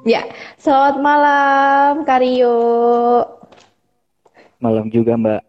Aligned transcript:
Ya, 0.00 0.24
selamat 0.56 0.96
malam 0.96 1.92
Karyo. 2.08 2.56
Malam 4.56 4.88
juga 4.88 5.12
Mbak. 5.20 5.42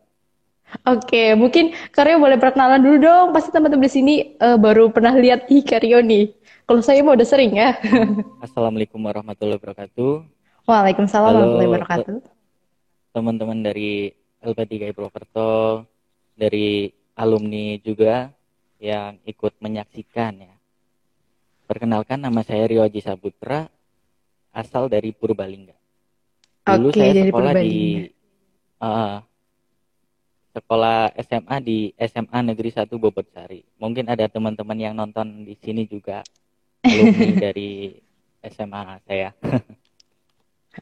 Oke, 0.92 1.35
mungkin 1.39 1.71
Karyo 1.96 2.20
boleh 2.20 2.35
perkenalan 2.35 2.83
dulu 2.83 2.98
dong. 3.00 3.27
Pasti 3.32 3.56
teman-teman 3.56 3.87
di 3.87 3.92
sini 3.92 4.16
uh, 4.43 4.59
baru 4.59 4.92
pernah 4.92 5.16
lihat 5.16 5.48
ih 5.48 5.64
Karyo 5.64 6.03
nih. 6.03 6.35
Kalau 6.67 6.83
saya 6.83 7.00
mau 7.00 7.16
udah 7.16 7.27
sering 7.27 7.56
ya. 7.56 7.79
Assalamualaikum 8.45 9.00
warahmatullahi 9.00 9.55
wabarakatuh. 9.55 10.12
Waalaikumsalam 10.68 11.32
warahmatullahi 11.32 11.70
wabarakatuh. 11.72 12.16
Teman-teman 13.16 13.60
dari 13.64 14.12
LP3 14.44 14.92
Purwokerto, 14.92 15.88
dari 16.36 16.92
alumni 17.16 17.80
juga 17.80 18.32
yang 18.84 19.16
ikut 19.24 19.64
menyaksikan 19.64 20.44
ya. 20.44 20.56
Perkenalkan 21.72 22.20
nama 22.20 22.44
saya 22.44 22.68
Rio 22.68 22.84
Haji 22.84 23.00
Saputra, 23.00 23.72
asal 24.52 24.92
dari 24.92 25.16
Purbalingga. 25.16 25.76
Dulu 26.62 26.94
Oke, 26.94 27.00
saya 27.02 27.26
sekolah 27.26 27.54
di 27.58 28.05
uh, 28.84 29.18
sekolah 30.52 31.16
SMA 31.23 31.58
di 31.64 31.78
SMA 31.98 32.40
Negeri 32.44 32.70
1 32.70 32.86
Bobotsari. 33.00 33.64
Mungkin 33.80 34.12
ada 34.12 34.28
teman-teman 34.28 34.78
yang 34.78 34.94
nonton 34.94 35.48
di 35.48 35.56
sini 35.58 35.88
juga 35.88 36.22
alumni 36.84 37.32
dari 37.50 37.95
SMA 38.45 38.84
saya. 39.08 39.32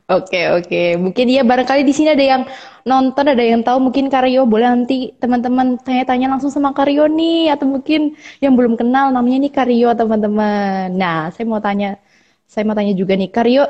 Oke, 0.06 0.46
oke. 0.54 1.02
Mungkin 1.02 1.26
ya 1.34 1.42
barangkali 1.42 1.82
di 1.82 1.90
sini 1.90 2.14
ada 2.14 2.22
yang 2.22 2.46
nonton, 2.86 3.26
ada 3.26 3.42
yang 3.42 3.66
tahu 3.66 3.90
mungkin 3.90 4.06
Karyo. 4.06 4.46
Boleh 4.46 4.70
nanti 4.70 5.18
teman-teman 5.18 5.82
tanya-tanya 5.82 6.30
langsung 6.30 6.54
sama 6.54 6.78
Karyo 6.78 7.10
nih 7.10 7.50
atau 7.50 7.66
mungkin 7.66 8.14
yang 8.38 8.54
belum 8.54 8.78
kenal 8.78 9.10
namanya 9.10 9.50
nih 9.50 9.54
Karyo 9.54 9.98
teman-teman. 9.98 10.94
Nah, 10.94 11.34
saya 11.34 11.50
mau 11.50 11.58
tanya 11.58 11.98
saya 12.50 12.66
mau 12.66 12.74
tanya 12.74 12.98
juga 12.98 13.14
nih, 13.14 13.30
Karyo 13.30 13.64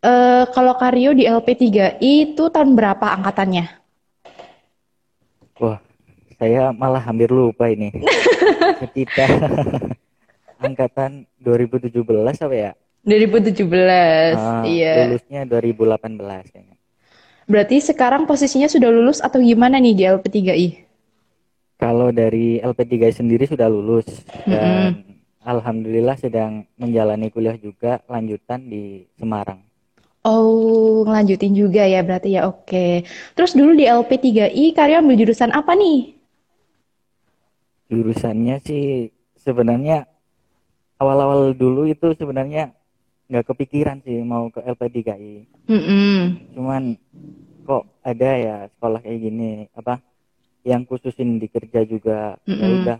eh, 0.00 0.44
kalau 0.54 0.78
Karyo 0.78 1.10
di 1.12 1.26
LP3I 1.26 1.98
itu 1.98 2.46
tahun 2.46 2.78
berapa 2.78 3.18
angkatannya? 3.18 3.66
Wah, 5.60 5.76
saya 6.38 6.70
malah 6.72 7.02
hampir 7.02 7.28
lupa 7.28 7.68
ini. 7.68 7.90
Sekitar 8.80 9.28
angkatan 10.56 11.26
2017 11.42 12.00
apa 12.40 12.54
ya? 12.54 12.72
2017. 13.04 14.36
Ah, 14.36 14.64
Iya. 14.64 15.10
lulusnya 15.10 15.40
2018 15.44 16.52
kayaknya. 16.52 16.76
Berarti 17.50 17.76
sekarang 17.82 18.30
posisinya 18.30 18.70
sudah 18.70 18.88
lulus 18.88 19.18
atau 19.18 19.42
gimana 19.42 19.82
nih 19.82 19.94
di 19.96 20.04
LP3I? 20.06 20.68
Kalau 21.80 22.12
dari 22.12 22.60
LP3 22.60 23.10
sendiri 23.10 23.48
sudah 23.48 23.66
lulus 23.66 24.06
dan 24.44 25.09
alhamdulillah 25.44 26.16
sedang 26.20 26.52
menjalani 26.80 27.28
kuliah 27.34 27.56
juga 27.60 28.00
lanjutan 28.08 28.60
di 28.72 29.04
Semarang. 29.18 29.60
Oh, 30.32 31.00
ngelanjutin 31.08 31.52
juga 31.56 31.82
ya 31.94 32.00
berarti 32.06 32.28
ya. 32.36 32.40
Oke. 32.52 33.04
Terus 33.36 33.52
dulu 33.58 33.72
di 33.80 33.84
LP3I 33.88 34.64
Karyo 34.76 35.00
ambil 35.00 35.16
jurusan 35.20 35.50
apa 35.60 35.72
nih? 35.80 35.98
Jurusannya 37.90 38.56
sih 38.62 39.10
sebenarnya 39.44 40.06
awal-awal 41.02 41.56
dulu 41.56 41.88
itu 41.88 42.12
sebenarnya 42.14 42.70
nggak 43.30 43.46
kepikiran 43.50 43.98
sih 44.06 44.22
mau 44.22 44.50
ke 44.54 44.60
LP3I. 44.62 45.34
Mm-mm. 45.70 46.18
Cuman 46.54 46.82
kok 47.66 47.84
ada 48.02 48.30
ya 48.46 48.56
sekolah 48.74 49.00
kayak 49.04 49.20
gini 49.22 49.50
apa 49.76 50.02
yang 50.66 50.82
khususin 50.88 51.38
di 51.42 51.48
kerja 51.48 51.80
juga 51.86 52.36
ya 52.36 52.52
Mm-mm. 52.52 52.82
udah 52.82 52.98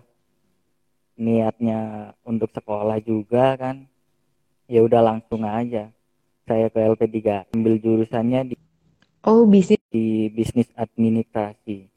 niatnya 1.20 2.10
untuk 2.24 2.48
sekolah 2.56 2.96
juga 3.04 3.54
kan 3.60 3.84
ya 4.64 4.80
udah 4.80 5.04
langsung 5.04 5.44
aja 5.44 5.92
saya 6.48 6.72
ke 6.72 6.80
LP3 6.80 7.44
ambil 7.52 7.77
jurusannya 7.77 8.40
di, 8.50 8.56
Oh, 9.20 9.44
bisnis 9.44 9.84
di 9.92 10.32
bisnis 10.32 10.72
administrasi 10.72 11.92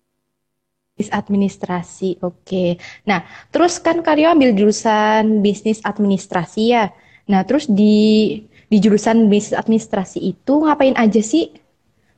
administrasi. 0.93 2.21
Oke. 2.21 2.77
Nah, 3.09 3.25
terus 3.49 3.81
kan 3.81 4.05
Karyo 4.05 4.30
ambil 4.30 4.53
jurusan 4.53 5.42
bisnis 5.42 5.81
administrasi 5.81 6.64
ya. 6.69 6.93
Nah, 7.25 7.42
terus 7.43 7.65
di 7.65 8.37
di 8.69 8.77
jurusan 8.77 9.25
bisnis 9.25 9.58
administrasi 9.58 10.21
itu 10.21 10.53
ngapain 10.61 10.93
aja 10.93 11.19
sih? 11.19 11.49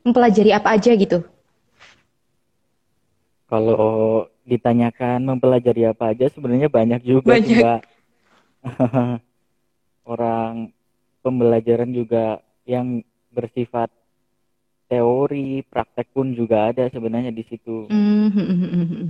Mempelajari 0.04 0.52
apa 0.52 0.76
aja 0.76 0.92
gitu? 0.92 1.24
kalau 3.46 4.26
ditanyakan 4.46 5.26
mempelajari 5.26 5.90
apa 5.90 6.14
aja 6.14 6.30
sebenarnya 6.30 6.70
banyak 6.70 7.02
juga 7.02 7.42
sih 7.42 7.58
Banyak. 7.58 7.60
Mbak 7.66 7.82
orang 10.14 10.70
pembelajaran 11.26 11.90
juga 11.90 12.40
yang 12.70 13.02
bersifat 13.34 13.90
teori 14.86 15.66
praktek 15.66 16.14
pun 16.14 16.38
juga 16.38 16.70
ada 16.70 16.86
sebenarnya 16.94 17.34
di 17.34 17.42
situ 17.50 17.90
Hmm, 17.90 18.30
hmm, 18.30 18.46
hmm, 18.46 18.70
hmm, 18.70 18.88
hmm. 18.88 19.10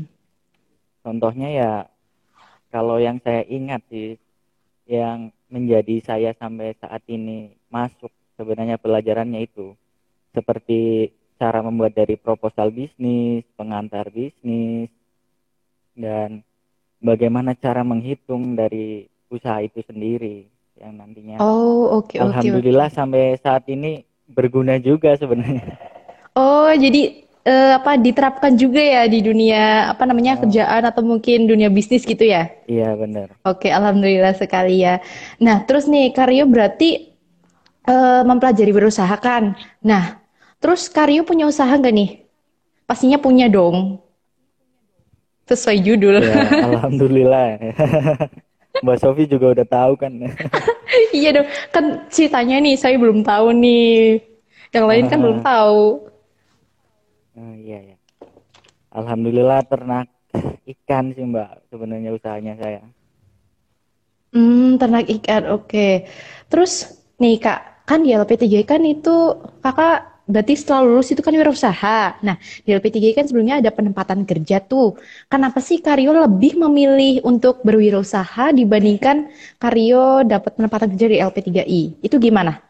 Contohnya 1.03 1.49
ya 1.51 1.71
kalau 2.71 2.97
yang 2.97 3.19
saya 3.21 3.43
ingat 3.45 3.83
sih 3.91 4.15
yang 4.87 5.29
menjadi 5.51 6.01
saya 6.01 6.31
sampai 6.39 6.73
saat 6.79 7.03
ini 7.11 7.53
masuk 7.67 8.09
sebenarnya 8.39 8.79
pelajarannya 8.79 9.45
itu 9.45 9.75
seperti 10.31 11.11
cara 11.35 11.59
membuat 11.59 11.95
dari 11.95 12.15
proposal 12.15 12.71
bisnis, 12.71 13.43
pengantar 13.59 14.07
bisnis 14.11 14.91
dan 15.95 16.43
bagaimana 17.01 17.55
cara 17.55 17.81
menghitung 17.81 18.55
dari 18.55 19.07
usaha 19.31 19.59
itu 19.63 19.81
sendiri 19.83 20.45
yang 20.77 20.99
nantinya 20.99 21.39
Oh, 21.39 22.03
oke, 22.03 22.15
oke. 22.15 22.19
alhamdulillah 22.21 22.91
sampai 22.91 23.35
saat 23.39 23.63
ini 23.71 24.03
berguna 24.27 24.75
juga 24.79 25.15
sebenarnya. 25.15 25.75
Oh, 26.35 26.67
jadi 26.67 27.23
eh, 27.47 27.71
apa 27.79 27.95
diterapkan 27.95 28.59
juga 28.59 28.81
ya 28.83 29.07
di 29.07 29.23
dunia 29.23 29.91
apa 29.91 30.03
namanya 30.03 30.35
Oh. 30.35 30.41
kerjaan 30.43 30.83
atau 30.83 31.01
mungkin 31.05 31.47
dunia 31.47 31.71
bisnis 31.71 32.03
gitu 32.03 32.27
ya? 32.27 32.51
Iya 32.67 32.95
benar. 32.99 33.31
Oke, 33.45 33.69
alhamdulillah 33.71 34.35
sekali 34.35 34.83
ya. 34.83 34.99
Nah, 35.39 35.63
terus 35.63 35.87
nih 35.87 36.11
Karyo 36.11 36.43
berarti 36.49 37.15
eh, 37.85 38.21
mempelajari 38.25 38.71
berusaha 38.73 39.15
kan? 39.21 39.53
Nah, 39.85 40.17
terus 40.59 40.89
Karyo 40.89 41.23
punya 41.23 41.45
usaha 41.47 41.69
nggak 41.69 41.93
nih? 41.93 42.09
Pastinya 42.89 43.17
punya 43.21 43.47
dong. 43.49 44.01
Sesuai 45.45 45.77
judul. 45.85 46.25
Ya, 46.25 46.41
alhamdulillah. 46.73 47.61
Mbak 48.81 48.97
Sofi 48.97 49.29
juga 49.29 49.53
udah 49.53 49.67
tahu 49.67 49.93
kan. 49.95 50.11
Iya 51.13 51.29
dong. 51.41 51.47
Kan 51.69 52.09
ceritanya 52.09 52.57
nih 52.59 52.75
saya 52.75 52.97
belum 52.97 53.21
tahu 53.21 53.53
nih. 53.55 54.19
Yang 54.73 54.85
lain 54.89 55.05
kan 55.07 55.19
belum 55.21 55.39
tahu. 55.45 55.83
Oh, 57.35 57.53
iya 57.61 57.93
ya. 57.93 57.97
Alhamdulillah 58.95 59.63
ternak 59.67 60.07
ikan 60.65 61.11
sih 61.13 61.23
Mbak 61.23 61.69
sebenarnya 61.71 62.09
usahanya 62.15 62.53
saya. 62.59 62.81
Hmm, 64.35 64.75
ternak 64.81 65.07
ikan. 65.19 65.51
Oke. 65.55 66.09
Terus 66.51 66.95
nih 67.21 67.39
Kak, 67.39 67.87
kan 67.87 68.03
di 68.03 68.11
LP3 68.11 68.43
kan 68.67 68.81
itu 68.83 69.39
Kakak 69.63 70.14
berarti 70.25 70.53
setelah 70.57 70.81
lulus 70.85 71.13
itu 71.13 71.21
kan 71.21 71.33
wirausaha. 71.33 72.19
Nah, 72.25 72.35
di 72.65 72.73
LP3 72.73 73.13
kan 73.13 73.25
sebelumnya 73.29 73.61
ada 73.61 73.69
penempatan 73.69 74.25
kerja 74.25 74.61
tuh. 74.61 74.97
Kenapa 75.29 75.61
sih 75.61 75.79
Karyo 75.79 76.11
lebih 76.13 76.57
memilih 76.57 77.21
untuk 77.25 77.61
berwirausaha 77.61 78.51
dibandingkan 78.53 79.29
Karyo 79.61 80.25
dapat 80.25 80.57
penempatan 80.57 80.93
kerja 80.97 81.07
di 81.07 81.17
LP3I? 81.21 81.81
Itu 82.01 82.17
gimana? 82.17 82.61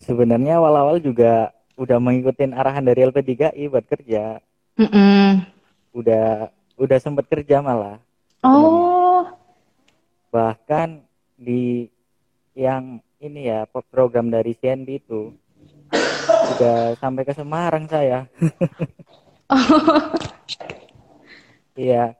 Sebenarnya 0.00 0.62
awal-awal 0.62 1.02
juga 1.02 1.50
udah 1.74 1.98
mengikuti 1.98 2.46
arahan 2.46 2.86
dari 2.86 3.04
LP3I 3.04 3.62
buat 3.68 3.84
kerja. 3.84 4.38
Mm-mm. 4.78 5.42
Udah 5.92 6.54
udah 6.78 6.98
sempat 7.02 7.26
kerja 7.26 7.58
malah. 7.58 7.98
Oh, 8.46 9.26
Bahkan 10.30 11.00
di 11.40 11.88
yang 12.52 13.00
ini 13.26 13.50
ya 13.50 13.66
program 13.68 14.30
dari 14.30 14.54
CNB 14.54 14.88
itu 15.02 15.34
udah 16.56 16.94
sampai 16.98 17.22
ke 17.26 17.32
Semarang 17.34 17.84
saya. 17.90 18.26
Iya. 21.76 22.16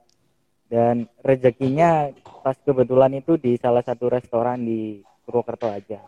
Dan 0.68 1.08
rezekinya 1.24 2.12
pas 2.44 2.60
kebetulan 2.60 3.16
itu 3.16 3.40
di 3.40 3.56
salah 3.56 3.80
satu 3.80 4.12
restoran 4.12 4.60
di 4.60 5.00
Purwokerto 5.24 5.72
aja. 5.72 6.04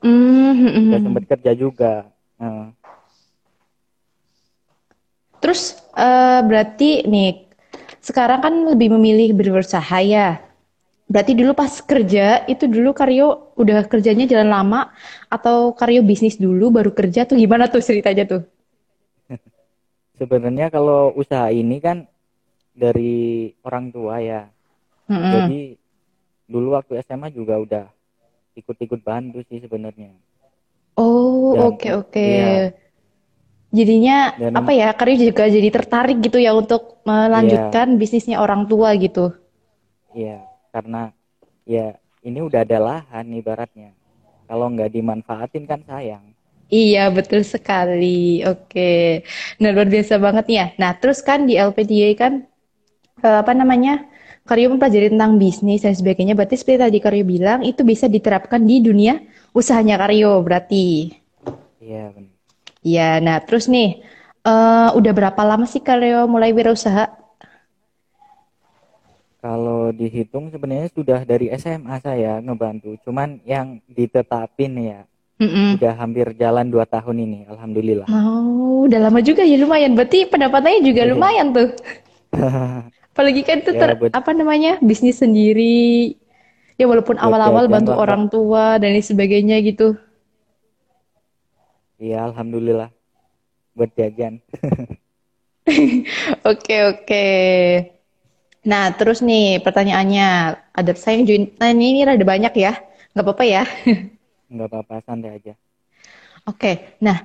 Hmm, 0.00 0.56
hmm, 0.56 0.56
hmm, 0.56 0.84
Udah 0.88 0.96
hmm. 0.96 1.04
sempat 1.04 1.24
kerja 1.28 1.52
juga. 1.52 1.94
Nah, 2.40 2.72
Terus 5.38 5.78
eh, 5.94 6.40
berarti 6.42 7.06
nih 7.06 7.46
sekarang 8.02 8.40
kan 8.42 8.54
lebih 8.74 8.90
memilih 8.98 9.34
berwirausaha 9.38 9.98
ya. 10.02 10.42
Berarti 11.08 11.32
dulu 11.40 11.52
pas 11.56 11.72
kerja 11.90 12.44
itu 12.52 12.64
dulu 12.68 12.90
Karyo 12.92 13.56
udah 13.62 13.78
kerjanya 13.92 14.24
jalan 14.32 14.48
lama 14.56 14.80
atau 15.32 15.72
Karyo 15.72 16.00
bisnis 16.04 16.36
dulu 16.36 16.68
baru 16.76 16.90
kerja 16.92 17.24
tuh 17.28 17.36
gimana 17.40 17.64
tuh 17.72 17.80
ceritanya 17.88 18.24
tuh? 18.28 18.42
sebenarnya 20.20 20.66
kalau 20.74 21.12
usaha 21.16 21.48
ini 21.52 21.76
kan 21.86 21.98
dari 22.74 23.50
orang 23.66 23.86
tua 23.94 24.16
ya. 24.22 24.42
Mm-mm. 25.10 25.52
Jadi 25.52 25.76
dulu 26.48 26.76
waktu 26.78 27.00
SMA 27.04 27.28
juga 27.32 27.56
udah 27.60 27.86
ikut-ikut 28.60 29.00
bantu 29.04 29.40
sih 29.48 29.60
sebenarnya 29.64 30.12
Oh, 30.96 31.56
oke 31.68 31.88
oke. 32.00 32.20
iya 32.22 32.68
Jadinya 33.68 34.32
apa 34.56 34.70
dan 34.72 34.72
ya, 34.72 34.88
Karyo 34.96 35.28
juga 35.28 35.44
jadi 35.44 35.68
tertarik 35.68 36.16
gitu 36.24 36.40
ya 36.40 36.56
untuk 36.56 37.04
melanjutkan 37.04 38.00
bisnisnya 38.00 38.40
orang 38.40 38.64
tua 38.64 38.96
gitu. 38.96 39.36
iya 40.14 40.47
karena 40.74 41.02
ya 41.74 41.86
ini 42.28 42.38
udah 42.48 42.60
ada 42.66 42.78
lahan 42.88 43.26
ibaratnya 43.40 43.90
kalau 44.48 44.66
nggak 44.74 44.92
dimanfaatin 44.96 45.64
kan 45.70 45.80
sayang 45.90 46.24
Iya, 46.68 47.00
betul 47.16 47.40
sekali. 47.54 48.44
Oke. 48.50 48.80
Nah, 49.60 49.70
luar 49.74 49.88
biasa 49.94 50.14
banget 50.24 50.44
nih 50.48 50.56
ya. 50.60 50.66
Nah, 50.80 50.92
terus 51.00 51.18
kan 51.28 51.38
di 51.48 51.54
LPDA 51.56 52.10
kan 52.22 52.32
eh, 53.26 53.38
apa 53.42 53.52
namanya? 53.60 53.92
Karyo 54.48 54.66
mempelajari 54.72 55.08
tentang 55.14 55.32
bisnis 55.42 55.80
dan 55.86 55.94
sebagainya. 56.00 56.34
Berarti 56.38 56.56
seperti 56.60 56.80
tadi 56.84 56.98
Karyo 57.06 57.24
bilang, 57.34 57.60
itu 57.70 57.82
bisa 57.92 58.06
diterapkan 58.14 58.62
di 58.70 58.76
dunia 58.88 59.14
usahanya 59.60 59.96
Karyo 60.02 60.30
berarti. 60.46 60.86
iya 61.80 62.12
benar 62.14 62.36
Iya, 62.88 63.02
nah 63.26 63.36
terus 63.46 63.64
nih, 63.74 63.88
eh, 64.48 64.88
udah 64.98 65.12
berapa 65.18 65.42
lama 65.50 65.64
sih 65.72 65.82
Karyo 65.88 66.18
mulai 66.32 66.50
wirausaha? 66.56 67.04
Kalau 69.42 69.77
dihitung 69.94 70.44
sebenarnya 70.54 70.88
sudah 70.96 71.20
dari 71.24 71.46
SMA 71.52 71.96
saya 72.06 72.32
ngebantu, 72.44 72.96
cuman 73.04 73.40
yang 73.44 73.80
ditetapin 73.88 74.72
ya 74.90 75.00
Mm-mm. 75.40 75.72
udah 75.74 75.92
hampir 76.00 76.26
jalan 76.42 76.66
dua 76.74 76.84
tahun 76.88 77.16
ini, 77.26 77.40
alhamdulillah. 77.52 78.10
Oh, 78.10 78.88
udah 78.88 78.98
lama 79.04 79.20
juga 79.28 79.42
ya 79.44 79.56
lumayan. 79.60 79.92
Berarti 79.96 80.18
pendapatannya 80.32 80.80
juga 80.88 81.02
Iya, 81.02 81.12
lumayan 81.12 81.52
tuh. 81.56 81.68
Apalagi 83.12 83.42
kan 83.42 83.58
itu 83.62 83.72
ter, 83.74 83.90
ya 83.90 84.14
apa 84.14 84.30
namanya 84.32 84.78
bisnis 84.80 85.18
sendiri. 85.22 86.14
Ya 86.80 86.86
walaupun 86.90 87.18
awal-awal 87.18 87.66
bantu 87.74 87.92
orang 87.98 88.30
tua 88.30 88.78
dan 88.78 88.94
lain 88.94 89.02
sebagainya 89.04 89.58
gitu. 89.66 89.98
Iya, 92.04 92.16
alhamdulillah 92.28 92.90
buat 93.76 93.90
jajan. 93.98 94.34
Oke 96.50 96.76
oke. 96.90 97.24
Nah 98.70 98.84
terus 98.98 99.18
nih 99.28 99.44
pertanyaannya 99.64 100.26
ada 100.78 100.92
saya 101.02 101.14
yang 101.18 101.26
join. 101.28 101.44
Nah 101.60 101.68
ini, 101.74 101.84
ini 101.94 102.00
rada 102.08 102.24
banyak 102.32 102.52
ya. 102.64 102.72
Nggak 103.12 103.24
apa-apa 103.24 103.44
ya. 103.54 103.62
Nggak 104.52 104.68
apa-apa, 104.70 104.94
santai 105.06 105.30
aja. 105.36 105.52
Oke. 106.48 106.96
Nah 107.04 107.18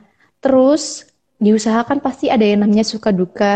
terus 0.43 1.07
diusahakan 1.43 1.99
pasti 1.99 2.31
ada 2.31 2.43
yang 2.47 2.63
namanya 2.63 2.85
suka 2.87 3.11
duka 3.11 3.55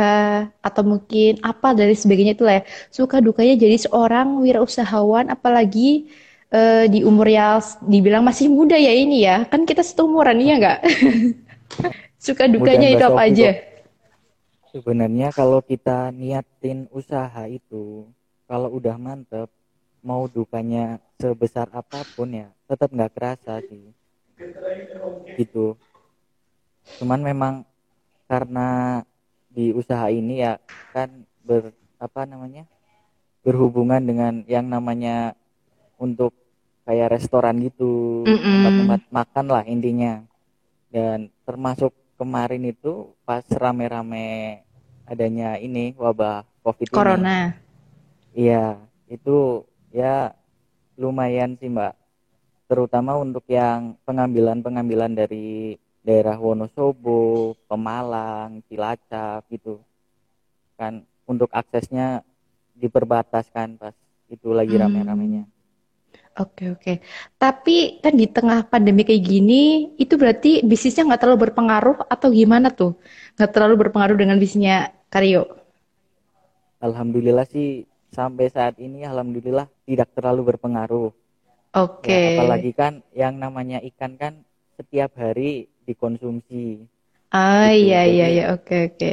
atau 0.59 0.83
mungkin 0.83 1.39
apa 1.43 1.71
dari 1.77 1.95
sebagainya 1.95 2.33
itulah 2.37 2.53
ya. 2.61 2.63
Suka 2.91 3.19
dukanya 3.23 3.55
jadi 3.59 3.77
seorang 3.87 4.39
wirausahawan 4.43 5.31
apalagi 5.31 6.07
eh, 6.51 6.85
di 6.91 6.99
umur 7.07 7.27
yang 7.31 7.59
dibilang 7.87 8.23
masih 8.27 8.47
muda 8.51 8.75
ya 8.79 8.91
ini 8.95 9.23
ya. 9.27 9.47
Kan 9.51 9.63
kita 9.69 9.83
seumuran 9.83 10.37
ya 10.43 10.53
nggak? 10.59 10.77
Suka 12.25 12.49
Mudah 12.57 12.81
dukanya 12.81 12.87
itu 12.93 13.03
Mbak 13.03 13.03
apa 13.05 13.19
aja? 13.29 13.43
kok. 13.43 13.53
Sebenarnya 14.77 15.33
kalau 15.33 15.57
kita 15.65 16.13
niatin 16.13 16.85
usaha 16.93 17.49
itu, 17.49 18.05
kalau 18.45 18.69
udah 18.77 18.93
mantep, 19.01 19.49
mau 20.05 20.29
dukanya 20.29 21.01
sebesar 21.17 21.65
apa 21.73 22.05
pun 22.13 22.29
ya, 22.29 22.53
tetap 22.69 22.93
nggak 22.93 23.09
kerasa 23.17 23.57
sih. 23.65 23.89
Gitu. 25.33 25.73
Cuman 27.01 27.25
memang 27.25 27.65
karena 28.29 29.01
di 29.49 29.73
usaha 29.73 30.13
ini 30.13 30.45
ya 30.45 30.61
kan 30.93 31.25
ber 31.41 31.73
apa 31.97 32.29
namanya 32.29 32.69
berhubungan 33.41 34.05
dengan 34.05 34.45
yang 34.45 34.69
namanya 34.69 35.33
untuk 35.97 36.37
kayak 36.85 37.17
restoran 37.17 37.57
gitu 37.65 38.21
tempat-tempat 38.29 39.01
makan 39.09 39.45
lah 39.49 39.63
intinya 39.65 40.21
dan 40.93 41.33
termasuk 41.49 41.89
kemarin 42.21 42.69
itu 42.69 43.17
pas 43.25 43.41
rame-rame 43.49 44.61
adanya 45.07 45.55
ini 45.57 45.95
wabah 45.95 46.43
COVID 46.61 46.91
ini 46.91 46.93
Corona. 46.93 47.55
iya 48.35 48.75
itu 49.07 49.63
ya 49.89 50.35
lumayan 50.99 51.55
sih 51.57 51.71
Mbak 51.71 51.93
terutama 52.67 53.15
untuk 53.15 53.47
yang 53.47 53.95
pengambilan-pengambilan 54.03 55.15
dari 55.15 55.79
daerah 56.03 56.35
Wonosobo, 56.35 57.55
Pemalang, 57.67 58.59
Cilacap 58.67 59.47
gitu 59.47 59.79
kan 60.75 61.01
untuk 61.27 61.49
aksesnya 61.51 62.21
diperbataskan 62.75 63.79
pas 63.79 63.95
itu 64.27 64.51
lagi 64.51 64.75
Hmm. 64.75 64.83
rame-ramenya 64.83 65.43
Oke, 66.37 66.69
oke. 66.69 67.01
Tapi 67.41 67.97
kan 67.97 68.13
di 68.13 68.29
tengah 68.29 68.61
pandemi 68.69 69.01
kayak 69.01 69.25
gini, 69.25 69.89
itu 69.97 70.13
berarti 70.21 70.61
bisnisnya 70.61 71.09
nggak 71.09 71.21
terlalu 71.25 71.49
berpengaruh 71.49 72.05
atau 72.05 72.29
gimana 72.29 72.69
tuh? 72.69 72.93
Nggak 73.41 73.51
terlalu 73.57 73.75
berpengaruh 73.81 74.13
dengan 74.21 74.37
bisnisnya 74.37 74.93
Karyo. 75.09 75.41
Alhamdulillah 76.87 77.45
sih 77.49 77.85
sampai 78.13 78.47
saat 78.53 78.75
ini 78.81 78.99
alhamdulillah 79.05 79.67
tidak 79.89 80.09
terlalu 80.15 80.41
berpengaruh 80.53 81.09
Oke. 81.83 82.11
ya 82.11 82.17
apalagi 82.29 82.71
kan 82.79 82.93
yang 83.21 83.35
namanya 83.43 83.77
ikan 83.89 84.13
kan 84.21 84.33
setiap 84.77 85.11
hari 85.17 85.67
dikonsumsi 85.87 86.85
Ah, 87.41 87.69
gitu 87.69 87.83
iya, 87.83 88.01
iya, 88.13 88.25
iya. 88.35 88.43
Oke, 88.55 88.75
oke. 88.87 89.11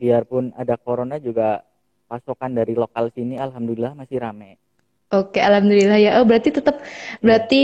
biarpun 0.00 0.44
ada 0.62 0.74
corona 0.84 1.16
juga 1.26 1.48
pasokan 2.08 2.52
dari 2.58 2.72
lokal 2.82 3.04
sini 3.16 3.34
alhamdulillah 3.44 3.92
masih 4.00 4.18
rame 4.24 4.50
Oke, 5.18 5.38
alhamdulillah 5.48 5.98
ya. 6.02 6.10
Oh, 6.18 6.24
berarti 6.28 6.50
tetap, 6.50 6.76
ya 7.22 7.26
berarti 7.26 7.62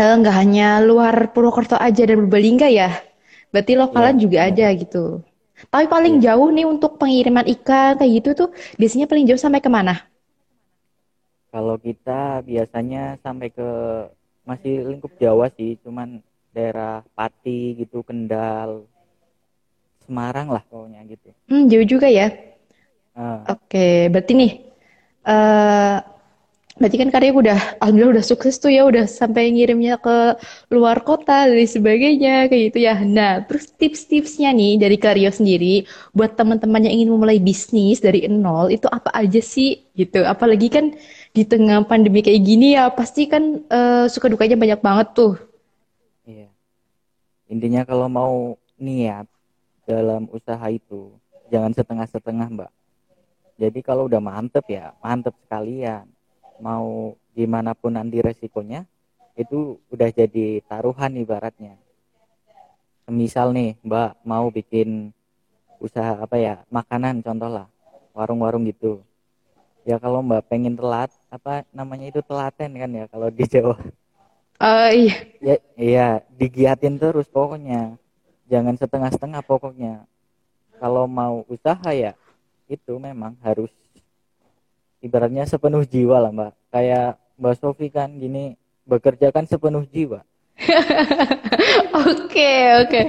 eh, 0.00 0.14
nggak 0.20 0.34
hanya 0.40 0.68
luar 0.88 1.14
Purwokerto 1.34 1.76
aja 1.78 2.02
dan 2.08 2.16
Purbalingga 2.22 2.68
ya. 2.70 2.90
Berarti 3.52 3.72
lokalan 3.78 4.16
iya 4.16 4.22
juga 4.22 4.38
benar 4.38 4.50
ada 4.50 4.66
gitu. 4.82 5.22
Tapi 5.72 5.86
paling 5.94 6.14
iya 6.14 6.22
jauh 6.24 6.48
nih 6.56 6.66
untuk 6.72 6.92
pengiriman 7.00 7.46
ikan 7.54 7.90
kayak 7.98 8.12
gitu 8.22 8.30
tuh, 8.40 8.48
biasanya 8.80 9.06
paling 9.10 9.24
jauh 9.28 9.40
sampai 9.44 9.60
ke 9.64 9.70
mana? 9.76 9.94
kalau 11.52 11.76
kita 11.86 12.20
biasanya 12.48 13.02
sampai 13.24 13.48
ke 13.56 13.68
masih 14.48 14.74
lingkup 14.90 15.12
Jawa 15.22 15.46
sih 15.56 15.70
cuman 15.84 16.08
daerah 16.54 17.00
Pati 17.16 17.58
gitu 17.80 17.98
Kendal 18.08 18.70
Semarang 20.06 20.48
lah 20.54 20.62
pokoknya 20.70 21.00
gitu 21.12 21.30
Hmm, 21.48 21.68
jauh 21.70 21.86
juga 21.92 22.08
ya. 22.18 22.26
Ah, 23.14 23.48
Oke, 23.52 24.08
berarti 24.12 24.32
nih, 24.40 24.50
eh 25.28 25.94
berarti 26.78 26.96
kan 27.00 27.08
karya 27.14 27.30
udah, 27.30 27.58
alhamdulillah 27.82 28.18
udah 28.18 28.26
sukses 28.26 28.58
tuh 28.58 28.70
ya, 28.72 28.82
udah 28.88 29.06
sampai 29.06 29.50
ngirimnya 29.54 29.96
ke 30.02 30.36
luar 30.74 31.02
kota 31.06 31.46
dan 31.46 31.66
sebagainya, 31.66 32.50
kayak 32.50 32.62
gitu 32.74 32.78
ya. 32.82 32.94
Nah, 33.02 33.42
terus 33.46 33.70
tips-tipsnya 33.78 34.50
nih 34.50 34.78
dari 34.82 34.96
Karyo 34.98 35.30
sendiri, 35.30 35.86
buat 36.16 36.34
teman-teman 36.34 36.86
yang 36.86 36.94
ingin 37.02 37.10
memulai 37.14 37.38
bisnis 37.38 38.02
dari 38.02 38.26
nol, 38.26 38.74
itu 38.74 38.86
apa 38.90 39.10
aja 39.14 39.38
sih, 39.38 39.86
gitu. 39.94 40.26
Apalagi 40.26 40.68
kan 40.72 40.94
di 41.36 41.42
tengah 41.46 41.86
pandemi 41.86 42.20
kayak 42.26 42.42
gini 42.42 42.74
ya, 42.78 42.90
pasti 42.90 43.26
kan 43.30 43.62
eh, 43.70 44.06
suka 44.10 44.26
dukanya 44.30 44.58
banyak 44.58 44.80
banget 44.82 45.08
tuh. 45.14 45.34
iya 46.26 46.48
intinya 47.52 47.82
kalau 47.88 48.08
mau 48.08 48.34
niat 48.80 49.26
dalam 49.84 50.28
usaha 50.32 50.66
itu 50.72 51.12
jangan 51.52 51.72
setengah-setengah 51.74 52.48
mbak 52.56 52.72
jadi 53.60 53.78
kalau 53.84 54.08
udah 54.10 54.22
mantep 54.22 54.64
ya 54.70 54.94
mantep 55.04 55.34
sekalian 55.44 56.06
mau 56.58 57.18
gimana 57.34 57.74
pun 57.74 57.94
nanti 57.94 58.22
resikonya 58.22 58.86
itu 59.34 59.82
udah 59.90 60.08
jadi 60.14 60.62
taruhan 60.64 61.18
ibaratnya. 61.18 61.74
Misal 63.10 63.52
nih 63.52 63.76
mbak 63.84 64.16
mau 64.24 64.48
bikin 64.48 65.12
usaha 65.82 66.16
apa 66.16 66.38
ya 66.40 66.62
makanan 66.70 67.20
contoh 67.20 67.50
lah 67.50 67.66
warung-warung 68.14 68.64
gitu. 68.70 69.02
Ya 69.84 70.00
kalau 70.00 70.24
mbak 70.24 70.48
pengen 70.48 70.78
telat 70.78 71.12
apa 71.28 71.66
namanya 71.74 72.08
itu 72.08 72.24
telaten 72.24 72.72
kan 72.72 72.90
ya 72.94 73.04
kalau 73.10 73.28
di 73.28 73.44
Jawa? 73.44 73.76
Eh 74.62 74.90
iya, 74.94 75.16
ya 75.42 75.56
iya 75.76 76.08
digiatin 76.32 76.96
terus 76.96 77.28
pokoknya. 77.28 77.98
Jangan 78.48 78.78
setengah-setengah 78.78 79.42
pokoknya. 79.44 80.06
Kalau 80.78 81.04
mau 81.10 81.42
usaha 81.50 81.90
ya 81.92 82.14
itu 82.70 82.96
memang 82.96 83.36
harus 83.44 83.68
ibaratnya 85.04 85.44
sepenuh 85.44 85.84
jiwa 85.84 86.16
lah 86.24 86.32
mbak 86.32 86.52
kayak 86.72 87.20
mbak 87.36 87.54
Sofi 87.60 87.92
kan 87.92 88.16
gini 88.16 88.56
bekerja 88.88 89.28
kan 89.28 89.44
sepenuh 89.44 89.84
jiwa 89.84 90.24
Oke, 91.94 92.52
oke. 92.84 93.00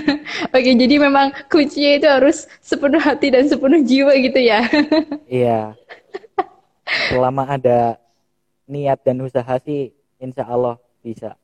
Oke, 0.54 0.70
jadi 0.74 0.98
memang 0.98 1.30
kuncinya 1.46 1.94
itu 1.94 2.08
harus 2.10 2.50
sepenuh 2.58 2.98
hati 2.98 3.30
dan 3.30 3.46
sepenuh 3.46 3.82
jiwa 3.86 4.10
gitu 4.18 4.38
ya. 4.38 4.66
iya 5.30 5.78
selama 7.10 7.44
ada 7.44 8.00
niat 8.64 9.00
dan 9.04 9.20
usaha 9.20 9.60
sih 9.60 9.92
insya 10.20 10.44
Allah 10.48 10.80
bisa 11.04 11.36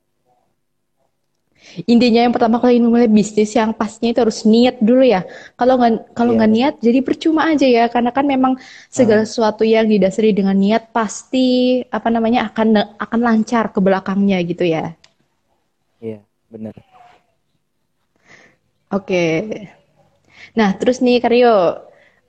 Intinya 1.88 2.20
yang 2.28 2.32
pertama 2.36 2.60
kali 2.62 2.76
memulai 2.78 3.08
bisnis 3.08 3.50
yang 3.58 3.72
pastinya 3.74 4.12
itu 4.14 4.20
harus 4.24 4.40
niat 4.46 4.76
dulu 4.78 5.02
ya. 5.02 5.24
Kalau 5.58 5.74
nggak 5.80 6.12
kalau 6.14 6.30
Iya, 6.30 6.38
nggak 6.38 6.50
benar. 6.50 6.56
niat 6.56 6.74
jadi 6.78 6.98
percuma 7.02 7.42
aja 7.50 7.66
ya 7.66 7.84
karena 7.90 8.10
kan 8.14 8.24
memang 8.28 8.52
segala 8.92 9.22
Ah, 9.22 9.28
sesuatu 9.28 9.64
yang 9.64 9.86
didasari 9.88 10.30
dengan 10.36 10.54
niat 10.54 10.92
pasti 10.94 11.80
apa 11.88 12.08
namanya 12.12 12.50
akan 12.52 12.68
akan 13.00 13.20
lancar 13.24 13.72
ke 13.74 13.80
belakangnya 13.82 14.38
gitu 14.46 14.64
ya. 14.68 14.94
iya, 16.00 16.26
benar. 16.52 16.74
Oke. 18.90 19.22
Nah, 20.58 20.70
terus 20.78 20.98
nih 21.04 21.18
Karyo, 21.22 21.54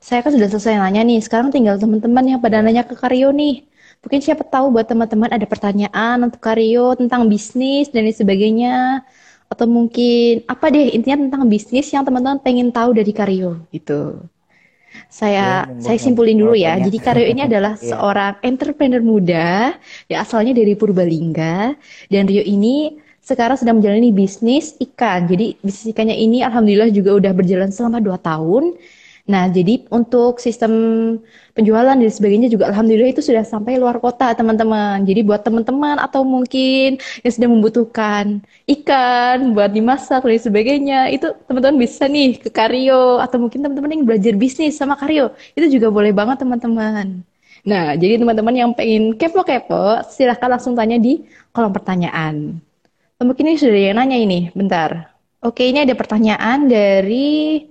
saya 0.02 0.20
kan 0.26 0.32
sudah 0.36 0.50
selesai 0.52 0.78
nanya 0.82 1.02
nih. 1.06 1.20
Sekarang 1.26 1.50
tinggal 1.54 1.76
teman-teman 1.82 2.26
yang 2.38 2.40
pada 2.44 2.62
Iya. 2.62 2.66
nanya 2.66 2.84
ke 2.86 2.96
Karyo 2.98 3.30
nih. 3.34 3.66
Mungkin 4.06 4.22
siapa 4.22 4.46
tahu 4.46 4.70
buat 4.70 4.86
teman-teman 4.86 5.34
ada 5.34 5.46
pertanyaan 5.50 6.18
untuk 6.22 6.38
Karyo 6.38 6.94
tentang 6.94 7.26
bisnis 7.26 7.90
dan 7.90 8.06
lain 8.06 8.14
sebagainya. 8.14 9.02
Atau 9.50 9.66
mungkin 9.70 10.46
apa 10.46 10.70
deh 10.74 10.94
intinya 10.94 11.26
tentang 11.26 11.44
bisnis 11.50 11.90
yang 11.94 12.06
teman-teman 12.06 12.38
pengen 12.42 12.70
tahu 12.70 12.94
dari 12.94 13.10
Karyo 13.14 13.66
gitu. 13.74 14.26
Ya, 14.94 15.02
Saya 15.10 15.46
monggo 15.66 15.82
saya 15.86 15.98
simpulin 16.00 16.38
dulu 16.38 16.54
ya. 16.56 16.78
Jadi 16.80 16.98
Karyo 17.02 17.26
ini 17.28 17.42
adalah 17.50 17.74
Iya, 17.82 17.98
seorang 17.98 18.34
entrepreneur 18.46 19.02
muda 19.02 19.76
ya 20.10 20.18
asalnya 20.22 20.54
dari 20.56 20.74
Purbalingga 20.78 21.76
dan 22.14 22.24
Rio 22.30 22.46
ini 22.46 23.02
sekarang 23.26 23.58
sedang 23.58 23.82
menjalani 23.82 24.14
bisnis 24.14 24.78
ikan. 24.78 25.26
Jadi 25.26 25.58
bisnis 25.66 25.90
ikannya 25.98 26.14
ini 26.14 26.46
alhamdulillah 26.46 26.94
juga 26.94 27.18
udah 27.18 27.32
berjalan 27.34 27.74
selama 27.74 27.98
2 27.98 28.22
tahun. 28.22 28.64
Nah, 29.26 29.50
jadi 29.50 29.82
untuk 29.90 30.38
sistem 30.38 30.74
penjualan 31.58 31.98
dan 31.98 32.12
sebagainya 32.14 32.46
juga 32.46 32.70
alhamdulillah 32.70 33.10
itu 33.10 33.26
sudah 33.26 33.42
sampai 33.42 33.82
luar 33.82 33.98
kota, 33.98 34.38
teman-teman. 34.38 35.02
Jadi 35.02 35.26
buat 35.26 35.42
teman-teman 35.42 35.98
atau 35.98 36.22
mungkin 36.22 37.02
yang 37.26 37.34
sedang 37.34 37.58
membutuhkan 37.58 38.46
ikan 38.70 39.58
buat 39.58 39.74
dimasak 39.74 40.22
dan 40.30 40.38
sebagainya, 40.38 41.00
itu 41.10 41.34
teman-teman 41.50 41.82
bisa 41.82 42.06
nih 42.06 42.38
ke 42.38 42.54
Karyo 42.54 43.18
atau 43.18 43.42
mungkin 43.42 43.66
teman-teman 43.66 43.98
yang 43.98 44.04
belajar 44.06 44.34
bisnis 44.38 44.78
sama 44.78 44.94
Karyo. 44.94 45.34
Itu 45.58 45.74
juga 45.74 45.90
boleh 45.90 46.14
banget, 46.14 46.46
teman-teman. 46.46 47.26
Nah, 47.66 47.98
jadi 47.98 48.22
teman-teman 48.22 48.54
yang 48.54 48.72
pengen 48.78 49.18
kepo-kepo, 49.18 50.06
silahkan 50.14 50.54
langsung 50.54 50.78
tanya 50.78 51.02
di 51.02 51.26
kolom 51.50 51.74
pertanyaan. 51.74 52.62
Mungkin 53.18 53.50
ini 53.50 53.58
sudah 53.58 53.74
ada 53.74 53.82
yang 53.90 53.98
nanya 53.98 54.18
ini, 54.22 54.54
bentar. 54.54 55.18
Oke, 55.42 55.66
ini 55.66 55.82
ada 55.82 55.98
pertanyaan 55.98 56.70
dari 56.70 57.66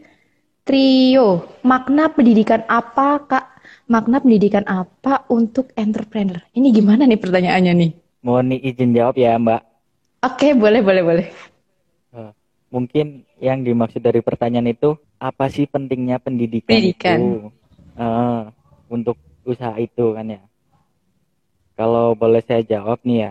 Trio. 0.64 1.44
Makna 1.61 2.09
pendidikan 2.09 2.64
apa, 2.66 3.21
Kak? 3.28 3.44
Makna 3.85 4.21
pendidikan 4.25 4.64
apa 4.64 5.28
untuk 5.28 5.68
entrepreneur? 5.76 6.40
Ini 6.56 6.73
gimana 6.73 7.04
nih 7.04 7.21
pertanyaannya 7.21 7.73
nih? 7.76 7.90
mohon 8.25 8.56
izin 8.56 8.97
jawab 8.97 9.21
ya, 9.21 9.37
Mbak. 9.37 9.61
Oke, 10.25 10.56
boleh, 10.56 10.80
boleh, 10.80 11.02
boleh. 11.04 11.26
Eh, 12.16 12.33
Mungkin 12.73 13.28
yang 13.38 13.61
dimaksud 13.61 14.00
dari 14.00 14.25
pertanyaan 14.25 14.73
itu 14.73 14.97
apa 15.21 15.52
sih 15.52 15.68
pentingnya 15.68 16.16
pendidikan 16.18 16.80
Pendidikan. 16.80 17.21
itu 17.21 17.52
Eh, 17.94 18.42
untuk 18.90 19.14
usaha 19.47 19.76
itu 19.78 20.16
kan 20.16 20.26
ya? 20.26 20.42
Kalau 21.76 22.16
boleh 22.16 22.42
saya 22.42 22.64
jawab 22.64 22.99
nih 23.04 23.18
ya, 23.21 23.30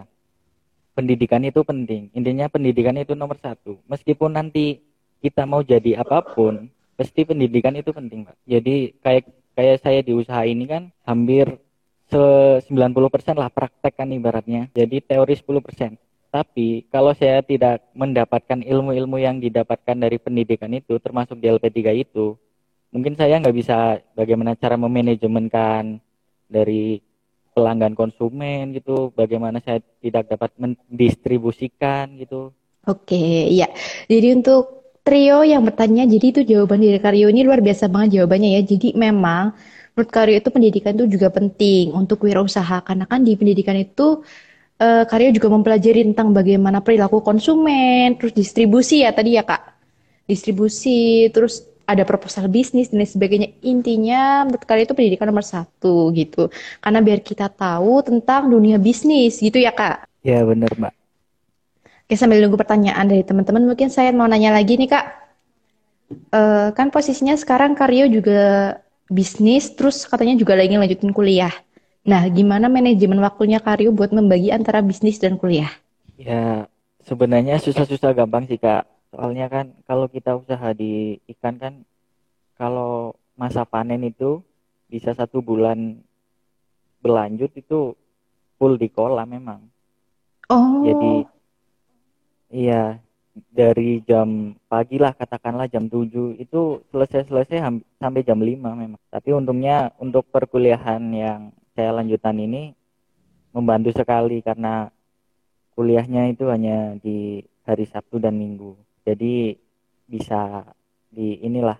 pendidikan 0.94 1.44
itu 1.44 1.66
penting. 1.66 2.08
Intinya 2.14 2.48
pendidikan 2.48 2.96
itu 2.96 3.12
nomor 3.18 3.36
satu. 3.42 3.82
Meskipun 3.90 4.38
nanti 4.38 4.80
kita 5.20 5.44
mau 5.44 5.60
jadi 5.66 6.00
apa 6.00 6.22
pun, 6.24 6.70
pasti 6.94 7.26
pendidikan 7.26 7.74
itu 7.78 7.92
penting, 7.94 8.26
Pak. 8.28 8.38
Jadi 8.46 8.98
kayak 9.02 9.24
kayak 9.54 9.78
saya 9.82 10.00
di 10.02 10.14
usaha 10.14 10.42
ini 10.46 10.66
kan 10.66 10.90
hampir 11.06 11.62
se 12.10 12.22
90% 12.70 13.38
lah 13.38 13.50
praktek 13.50 13.94
kan 13.98 14.10
ibaratnya. 14.14 14.70
Jadi 14.74 15.02
teori 15.02 15.34
10%. 15.34 15.98
Tapi 16.34 16.90
kalau 16.90 17.14
saya 17.14 17.46
tidak 17.46 17.86
mendapatkan 17.94 18.66
ilmu-ilmu 18.66 19.22
yang 19.22 19.38
didapatkan 19.38 19.94
dari 19.94 20.18
pendidikan 20.18 20.74
itu, 20.74 20.98
termasuk 20.98 21.38
di 21.38 21.46
LP3 21.46 21.94
itu, 21.94 22.34
mungkin 22.90 23.14
saya 23.14 23.38
nggak 23.38 23.54
bisa 23.54 24.02
bagaimana 24.18 24.58
cara 24.58 24.74
memanajemenkan 24.74 26.02
dari 26.50 27.06
pelanggan 27.54 27.94
konsumen 27.94 28.74
gitu, 28.74 29.14
bagaimana 29.14 29.62
saya 29.62 29.78
tidak 30.02 30.26
dapat 30.26 30.50
mendistribusikan 30.58 32.18
gitu. 32.18 32.50
Oke, 32.90 33.48
iya. 33.54 33.70
Jadi 34.10 34.34
untuk 34.34 34.83
trio 35.04 35.44
yang 35.44 35.62
bertanya, 35.68 36.08
jadi 36.08 36.26
itu 36.32 36.42
jawaban 36.48 36.80
dari 36.80 36.98
Karyo 36.98 37.28
ini 37.28 37.44
luar 37.44 37.60
biasa 37.60 37.92
banget 37.92 38.20
jawabannya 38.20 38.56
ya. 38.58 38.62
Jadi 38.64 38.96
memang 38.96 39.52
menurut 39.94 40.10
Karyo 40.10 40.40
itu 40.40 40.50
pendidikan 40.50 40.96
itu 40.96 41.06
juga 41.20 41.28
penting 41.30 41.92
untuk 41.92 42.24
wirausaha. 42.24 42.82
Karena 42.82 43.06
kan 43.06 43.22
di 43.22 43.36
pendidikan 43.36 43.76
itu 43.76 44.24
eh, 44.80 45.04
Karyo 45.06 45.30
juga 45.36 45.52
mempelajari 45.52 46.08
tentang 46.08 46.32
bagaimana 46.32 46.80
perilaku 46.80 47.20
konsumen, 47.20 48.16
terus 48.18 48.34
distribusi 48.34 49.04
ya 49.04 49.12
tadi 49.12 49.36
ya 49.36 49.44
Kak. 49.44 49.62
Distribusi, 50.24 51.28
terus 51.36 51.68
ada 51.84 52.08
proposal 52.08 52.48
bisnis 52.48 52.88
dan 52.88 53.04
lain 53.04 53.12
sebagainya. 53.12 53.50
Intinya 53.60 54.48
menurut 54.48 54.64
Karyo 54.64 54.88
itu 54.88 54.96
pendidikan 54.96 55.28
nomor 55.28 55.44
satu 55.44 56.16
gitu. 56.16 56.48
Karena 56.80 57.04
biar 57.04 57.20
kita 57.20 57.52
tahu 57.52 58.08
tentang 58.08 58.48
dunia 58.48 58.80
bisnis 58.80 59.44
gitu 59.44 59.60
ya 59.60 59.76
Kak. 59.76 60.08
Ya 60.24 60.48
benar 60.48 60.72
Mbak. 60.80 61.03
Oke, 62.14 62.22
sambil 62.22 62.46
nunggu 62.46 62.62
pertanyaan 62.62 63.10
dari 63.10 63.26
teman-teman, 63.26 63.74
mungkin 63.74 63.90
saya 63.90 64.14
mau 64.14 64.30
nanya 64.30 64.54
lagi 64.54 64.78
nih, 64.78 64.86
Kak. 64.86 65.06
Eh, 66.30 66.70
kan 66.78 66.94
posisinya 66.94 67.34
sekarang 67.34 67.74
Karyo 67.74 68.06
juga 68.06 68.78
bisnis, 69.10 69.74
terus 69.74 70.06
katanya 70.06 70.38
juga 70.38 70.54
lagi 70.54 70.78
lanjutin 70.78 71.10
kuliah. 71.10 71.50
Nah, 72.06 72.30
gimana 72.30 72.70
manajemen 72.70 73.18
waktunya 73.18 73.58
Karyo 73.58 73.90
buat 73.90 74.14
membagi 74.14 74.54
antara 74.54 74.86
bisnis 74.86 75.18
dan 75.18 75.42
kuliah? 75.42 75.74
Ya 76.22 76.70
sebenarnya 77.02 77.58
susah-susah 77.58 78.14
gampang 78.14 78.46
sih 78.46 78.62
Kak. 78.62 78.86
Soalnya 79.10 79.50
kan 79.50 79.74
kalau 79.90 80.06
kita 80.06 80.38
usaha 80.38 80.70
di 80.70 81.18
ikan 81.34 81.58
kan 81.58 81.82
kalau 82.62 83.18
masa 83.34 83.66
panen 83.66 84.06
itu 84.06 84.46
bisa 84.86 85.18
satu 85.18 85.42
bulan 85.42 85.98
berlanjut 87.02 87.50
itu 87.58 87.98
full 88.62 88.78
di 88.78 88.94
kolam 88.94 89.26
memang. 89.26 89.66
Jadi 90.86 91.26
Oh, 91.26 91.33
iya 92.54 93.02
dari 93.34 94.06
jam 94.06 94.54
pagi 94.70 95.02
lah 95.02 95.18
katakanlah 95.18 95.66
jam 95.66 95.90
7 95.90 96.38
itu 96.38 96.86
selesai-selesai 96.94 97.66
sampai 97.98 98.22
jam 98.22 98.38
5 98.38 98.78
memang. 98.78 99.02
Tapi 99.10 99.34
untungnya 99.34 99.90
untuk 99.98 100.30
perkuliahan 100.30 101.02
yang 101.10 101.50
saya 101.74 101.98
lanjutan 101.98 102.38
ini 102.38 102.78
membantu 103.50 103.90
sekali 103.98 104.46
karena 104.46 104.94
kuliahnya 105.74 106.30
itu 106.30 106.46
hanya 106.54 106.94
di 107.02 107.42
hari 107.66 107.90
Sabtu 107.90 108.22
dan 108.22 108.38
Minggu. 108.38 108.78
Jadi 109.02 109.58
bisa 110.06 110.70
di 111.10 111.42
inilah 111.42 111.78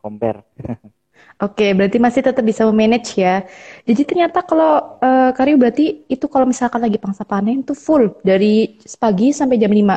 compare. 0.00 0.40
oke, 1.40 1.66
berarti 1.74 1.98
masih 1.98 2.20
tetap 2.24 2.44
bisa 2.44 2.64
memanage 2.68 3.18
ya. 3.18 3.44
Jadi 3.84 4.02
ternyata 4.06 4.40
kalau 4.42 4.98
eh, 5.02 5.30
Karyo 5.34 5.56
berarti 5.58 6.06
itu 6.08 6.26
kalau 6.30 6.46
misalkan 6.48 6.80
lagi 6.82 6.98
pangsa 6.98 7.22
panen 7.26 7.62
itu 7.62 7.74
full 7.76 8.14
dari 8.22 8.78
pagi 8.96 9.34
sampai 9.34 9.56
jam 9.58 9.72
5. 9.72 9.96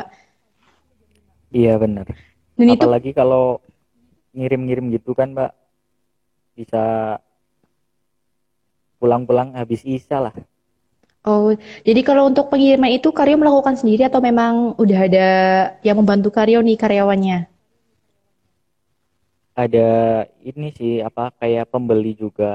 Iya 1.54 1.80
benar. 1.80 2.06
Dan 2.58 2.66
itu 2.74 2.84
Apalagi 2.84 3.10
kalau 3.16 3.62
ngirim-ngirim 4.36 4.92
gitu 4.92 5.16
kan 5.16 5.32
Mbak 5.32 5.52
bisa 6.58 7.16
pulang-pulang 8.98 9.54
habis 9.54 9.86
isa 9.86 10.18
lah. 10.18 10.34
Oh, 11.26 11.52
jadi 11.84 12.00
kalau 12.06 12.30
untuk 12.30 12.48
pengiriman 12.48 12.88
itu 12.94 13.10
Karyo 13.12 13.36
melakukan 13.36 13.76
sendiri 13.76 14.06
atau 14.06 14.22
memang 14.22 14.78
udah 14.78 14.98
ada 15.06 15.28
yang 15.82 15.98
membantu 15.98 16.30
Karyo 16.32 16.62
nih 16.62 16.78
karyawannya? 16.78 17.57
Ada 19.62 19.88
ini 20.50 20.66
sih 20.78 20.92
apa 21.08 21.22
kayak 21.40 21.68
pembeli 21.72 22.10
juga 22.22 22.46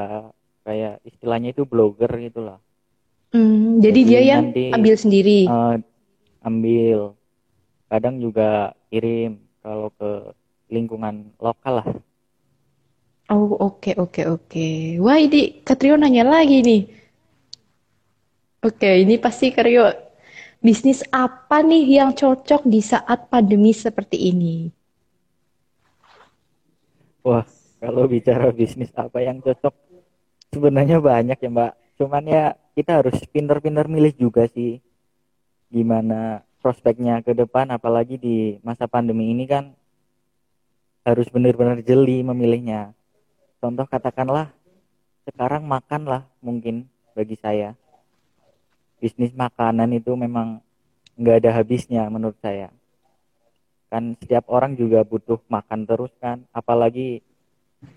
kayak 0.65 0.93
istilahnya 1.09 1.49
itu 1.53 1.63
blogger 1.71 2.11
gitu 2.25 2.39
lah. 2.47 2.57
Hmm, 3.33 3.81
jadi 3.83 3.99
Jadi 3.99 4.09
dia 4.09 4.21
yang 4.31 4.43
nanti 4.43 4.65
ambil 4.75 4.95
sendiri. 5.03 5.39
eh, 5.51 5.73
ambil 6.47 6.99
kadang 7.91 8.15
juga 8.25 8.73
kirim 8.91 9.31
kalau 9.63 9.89
ke 9.99 10.09
lingkungan 10.73 11.15
lokal 11.45 11.73
lah. 11.83 11.87
Oh, 13.33 13.49
oke, 13.67 13.91
oke, 14.03 14.21
oke. 14.35 14.65
Wah, 15.03 15.17
ini 15.25 15.41
Katrio 15.67 15.95
nanya 15.99 16.23
lagi 16.33 16.57
nih. 16.67 16.81
Oke, 18.67 18.89
ini 19.03 19.15
pasti 19.25 19.47
Karyo 19.55 19.83
bisnis 20.65 20.99
apa 21.25 21.57
nih 21.69 21.83
yang 21.97 22.11
cocok 22.19 22.61
di 22.73 22.81
saat 22.91 23.19
pandemi 23.31 23.71
seperti 23.83 24.17
ini? 24.31 24.55
Wah, 27.23 27.47
kalau 27.79 28.03
bicara 28.03 28.51
bisnis 28.51 28.91
apa 28.99 29.23
yang 29.23 29.39
cocok, 29.39 29.71
sebenarnya 30.51 30.99
banyak 30.99 31.39
ya 31.39 31.49
Mbak. 31.49 31.73
Cuman 31.95 32.23
ya 32.27 32.43
kita 32.75 32.99
harus 32.99 33.15
pintar-pintar 33.31 33.87
milih 33.87 34.11
juga 34.19 34.43
sih 34.51 34.83
gimana 35.71 36.43
prospeknya 36.59 37.23
ke 37.23 37.31
depan, 37.31 37.71
apalagi 37.71 38.19
di 38.19 38.59
masa 38.59 38.91
pandemi 38.91 39.31
ini 39.31 39.47
kan 39.47 39.71
harus 41.07 41.31
benar-benar 41.31 41.79
jeli 41.79 42.27
memilihnya. 42.27 42.91
Contoh 43.63 43.87
katakanlah 43.87 44.51
sekarang 45.23 45.63
makanlah 45.63 46.27
mungkin 46.43 46.91
bagi 47.15 47.39
saya. 47.39 47.79
Bisnis 48.99 49.31
makanan 49.31 49.95
itu 49.95 50.11
memang 50.19 50.59
nggak 51.15 51.39
ada 51.39 51.51
habisnya 51.55 52.03
menurut 52.11 52.35
saya. 52.43 52.67
Kan 53.93 54.17
setiap 54.17 54.49
orang 54.49 54.73
juga 54.73 55.05
butuh 55.05 55.37
makan 55.45 55.85
terus 55.85 56.09
kan 56.17 56.41
apalagi 56.49 57.21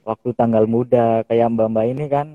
waktu 0.04 0.28
tanggal 0.36 0.68
muda 0.68 1.24
kayak 1.24 1.48
mbak 1.56 1.68
mbak 1.72 1.86
ini 1.96 2.04
kan 2.12 2.26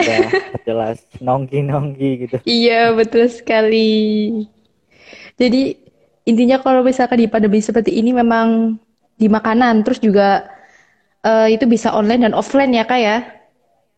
udah 0.00 0.22
jelas 0.66 1.04
nongki 1.20 1.60
nongki 1.60 2.10
gitu 2.24 2.38
Iya, 2.48 2.94
betul 2.98 3.30
sekali. 3.30 3.90
Jadi 5.40 5.62
intinya 6.28 6.58
kalau 6.62 6.82
misalkan 6.86 7.18
di 7.22 7.28
pandemi 7.30 7.58
seperti 7.62 7.92
ini 7.98 8.14
memang 8.14 8.78
di 9.18 9.26
makanan, 9.28 9.82
terus 9.86 9.98
juga 10.02 10.46
eh, 11.24 11.54
itu 11.54 11.64
bisa 11.68 11.94
online 11.94 12.30
dan 12.30 12.34
offline 12.36 12.72
ya 12.74 12.84
Kak 12.86 13.00
ya? 13.00 13.18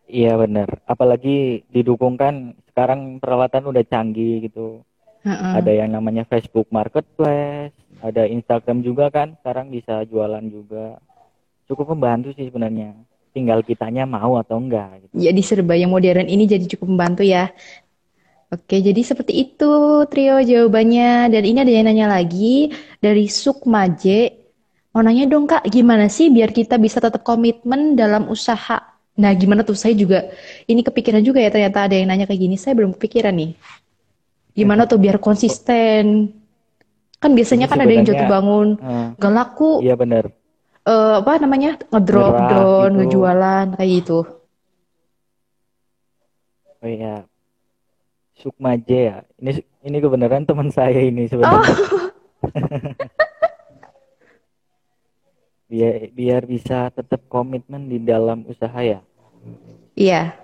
iya 0.08 0.36
bener 0.36 0.68
apalagi 0.84 1.64
didukung 1.72 2.16
kan 2.20 2.52
sekarang 2.70 3.18
peralatan 3.22 3.64
udah 3.72 3.84
canggih 3.88 4.44
gitu 4.48 4.84
ada 5.24 5.70
Heeh. 5.70 5.80
yang 5.80 5.90
namanya 5.96 6.28
Facebook 6.28 6.68
Marketplace 6.68 7.72
ada 8.04 8.28
Instagram 8.28 8.84
juga 8.84 9.08
kan 9.08 9.32
sekarang 9.40 9.72
bisa 9.72 10.04
jualan 10.04 10.44
juga 10.44 11.00
cukup 11.64 11.96
membantu 11.96 12.36
sih 12.36 12.52
sebenarnya 12.52 12.92
tinggal 13.32 13.64
kitanya 13.64 14.04
mau 14.04 14.36
atau 14.36 14.60
enggak 14.60 15.08
gitu 15.08 15.12
Jadi 15.32 15.40
serba 15.40 15.74
yang 15.74 15.88
modern 15.90 16.28
ini 16.28 16.44
jadi 16.44 16.68
cukup 16.68 16.86
membantu 16.92 17.24
ya. 17.24 17.48
Oke, 18.54 18.78
jadi 18.78 19.02
seperti 19.02 19.50
itu 19.50 19.72
trio 20.06 20.38
jawabannya. 20.38 21.32
Dan 21.34 21.42
ini 21.42 21.58
ada 21.58 21.72
yang 21.74 21.90
nanya 21.90 22.06
lagi 22.06 22.70
dari 23.02 23.26
Sukmaje. 23.26 24.30
Mau 24.94 25.02
nanya 25.02 25.26
dong 25.26 25.50
Kak, 25.50 25.66
gimana 25.66 26.06
sih 26.06 26.30
biar 26.30 26.54
kita 26.54 26.78
bisa 26.78 27.02
tetap 27.02 27.26
komitmen 27.26 27.98
dalam 27.98 28.30
usaha? 28.30 28.78
Nah, 29.18 29.32
gimana 29.34 29.66
tuh? 29.66 29.74
Saya 29.74 29.98
juga 29.98 30.30
ini 30.70 30.86
kepikiran 30.86 31.18
juga 31.26 31.42
ya 31.42 31.50
ternyata 31.50 31.90
ada 31.90 31.98
yang 31.98 32.06
nanya 32.14 32.30
kayak 32.30 32.46
gini. 32.46 32.54
Saya 32.54 32.78
belum 32.78 32.94
kepikiran 32.94 33.34
nih. 33.34 33.58
Gimana 34.54 34.86
tuh 34.86 35.02
biar 35.02 35.18
konsisten? 35.18 36.30
Kan 37.24 37.32
biasanya 37.32 37.66
kan 37.72 37.80
ada 37.80 37.88
yang 37.88 38.04
jatuh 38.04 38.28
bangun, 38.28 38.76
eh, 38.76 39.16
gak 39.16 39.32
laku, 39.32 39.80
iya 39.80 39.96
bener. 39.96 40.28
Eh, 40.84 41.14
apa 41.24 41.40
namanya, 41.40 41.80
ngedrop 41.88 42.36
nyerah 42.36 42.50
down, 42.52 42.88
gitu. 42.92 42.96
ngejualan, 43.00 43.66
kayak 43.80 43.90
gitu. 44.04 44.18
oh 46.84 46.88
iya. 46.92 47.24
Sukmaje 48.36 48.98
ya. 49.08 49.16
Ini 49.40 49.64
ini 49.88 49.96
kebenaran 50.04 50.44
teman 50.44 50.68
saya 50.68 51.00
ini 51.00 51.24
Oh, 51.24 51.28
sebenarnya 51.32 51.72
biar 55.72 56.12
biar 56.12 56.42
bisa 56.44 56.92
tetap 56.92 57.24
komitmen 57.32 57.88
di 57.88 58.04
dalam 58.04 58.44
usaha 58.44 58.84
ya. 58.84 59.00
Iya. 59.96 60.36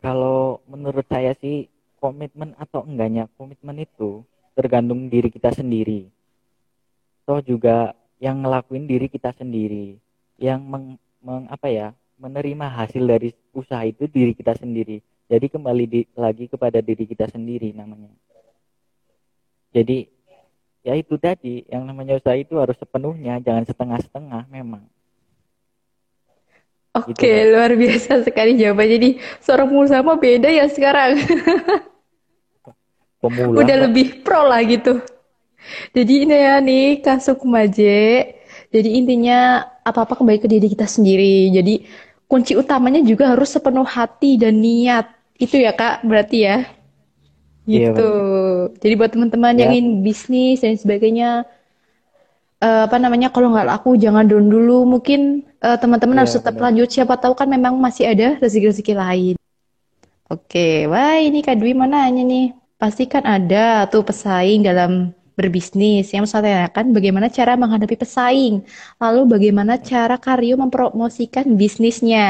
kalau 0.00 0.64
menurut 0.64 1.04
saya 1.10 1.36
sih 1.36 1.68
komitmen 2.00 2.56
atau 2.56 2.82
enggaknya 2.88 3.28
komitmen 3.36 3.84
itu 3.84 4.24
tergantung 4.60 5.08
diri 5.08 5.32
kita 5.32 5.48
sendiri. 5.56 6.12
Toh 7.24 7.40
juga 7.40 7.96
yang 8.20 8.44
ngelakuin 8.44 8.84
diri 8.84 9.08
kita 9.08 9.32
sendiri 9.32 9.96
yang 10.36 10.60
meng, 10.60 11.00
meng- 11.24 11.48
apa 11.48 11.72
ya 11.72 11.88
menerima 12.20 12.68
hasil 12.68 13.00
dari 13.08 13.32
usaha 13.56 13.80
itu 13.88 14.04
diri 14.04 14.36
kita 14.36 14.52
sendiri. 14.52 15.00
Jadi 15.24 15.46
kembali 15.48 15.84
di- 15.88 16.10
lagi 16.12 16.44
kepada 16.52 16.84
diri 16.84 17.08
kita 17.08 17.32
sendiri 17.32 17.72
namanya. 17.72 18.12
Jadi 19.72 20.10
ya 20.84 20.96
itu 20.96 21.16
tadi 21.16 21.64
yang 21.70 21.88
namanya 21.88 22.20
usaha 22.20 22.36
itu 22.36 22.60
harus 22.60 22.76
sepenuhnya 22.76 23.40
jangan 23.40 23.64
setengah-setengah 23.64 24.44
memang. 24.52 24.84
Gitu 27.08 27.16
Oke, 27.16 27.30
mbak 27.30 27.46
luar 27.54 27.70
biasa 27.78 28.26
sekali 28.26 28.58
jawabannya. 28.58 28.92
Jadi 28.98 29.10
seorang 29.40 29.70
pengusaha 29.70 30.02
mah 30.02 30.18
beda 30.18 30.48
ya 30.50 30.66
sekarang. 30.66 31.16
pemula 33.20 33.60
Udah 33.60 33.76
lebih 33.88 34.24
pro 34.24 34.42
lah 34.48 34.60
gitu. 34.64 35.00
Jadi 35.96 36.12
ini 36.26 36.36
ya 36.36 36.54
nih 36.62 36.84
Kak 37.04 37.20
Sukmaje. 37.22 38.00
Jadi 38.70 38.88
intinya 38.98 39.66
apa-apa 39.82 40.18
kembali 40.18 40.38
ke 40.42 40.48
diri 40.50 40.66
kita 40.70 40.86
sendiri. 40.86 41.50
Jadi 41.50 41.74
kunci 42.30 42.54
utamanya 42.54 43.02
juga 43.02 43.34
harus 43.34 43.50
sepenuh 43.50 43.86
hati 43.86 44.38
dan 44.40 44.58
niat. 44.62 45.06
Itu 45.38 45.56
ya 45.58 45.72
Kak, 45.74 46.06
berarti 46.06 46.38
ya. 46.46 46.56
iya 47.70 47.90
Gitu. 47.92 47.92
benar 47.94 48.12
Jadi 48.82 48.92
buat 48.98 49.10
teman-teman 49.14 49.54
yang 49.60 49.70
ya 49.70 49.74
ingin 49.74 50.02
bisnis 50.02 50.64
dan 50.64 50.74
sebagainya, 50.74 51.46
eh, 52.64 52.82
apa 52.86 52.96
namanya 53.02 53.28
kalau 53.34 53.52
nggak 53.52 53.68
laku 53.70 53.90
jangan 54.00 54.24
down 54.30 54.46
dulu. 54.54 54.84
Mungkin 54.88 55.20
eh, 55.66 55.76
teman-teman 55.82 56.16
harus 56.24 56.32
iya 56.32 56.38
tetap 56.38 56.54
benar 56.54 56.64
lanjut. 56.64 56.88
Siapa 56.90 57.14
tahu 57.20 57.34
kan 57.36 57.48
memang 57.48 57.74
masih 57.76 58.04
ada 58.12 58.26
rezeki-rezeki 58.42 58.94
lain. 58.96 59.34
Oke, 60.34 60.86
wah 60.92 61.16
ini 61.26 61.38
Kak 61.46 61.56
Dwi 61.60 61.72
mau 61.78 61.88
nanya 61.90 62.22
nih. 62.30 62.46
Pasti 62.80 63.04
kan 63.04 63.24
ada 63.28 63.84
tuh 63.92 64.02
pesaing 64.02 64.64
dalam 64.64 65.12
berbisnis. 65.36 66.10
Yang 66.16 66.26
saya 66.32 66.42
tanyakan 66.48 66.96
bagaimana 66.96 67.28
cara 67.28 67.52
menghadapi 67.56 67.96
pesaing. 67.96 68.64
Lalu 68.96 69.20
bagaimana 69.28 69.76
cara 69.76 70.16
Karyo 70.16 70.56
mempromosikan 70.56 71.46
bisnisnya. 71.60 72.28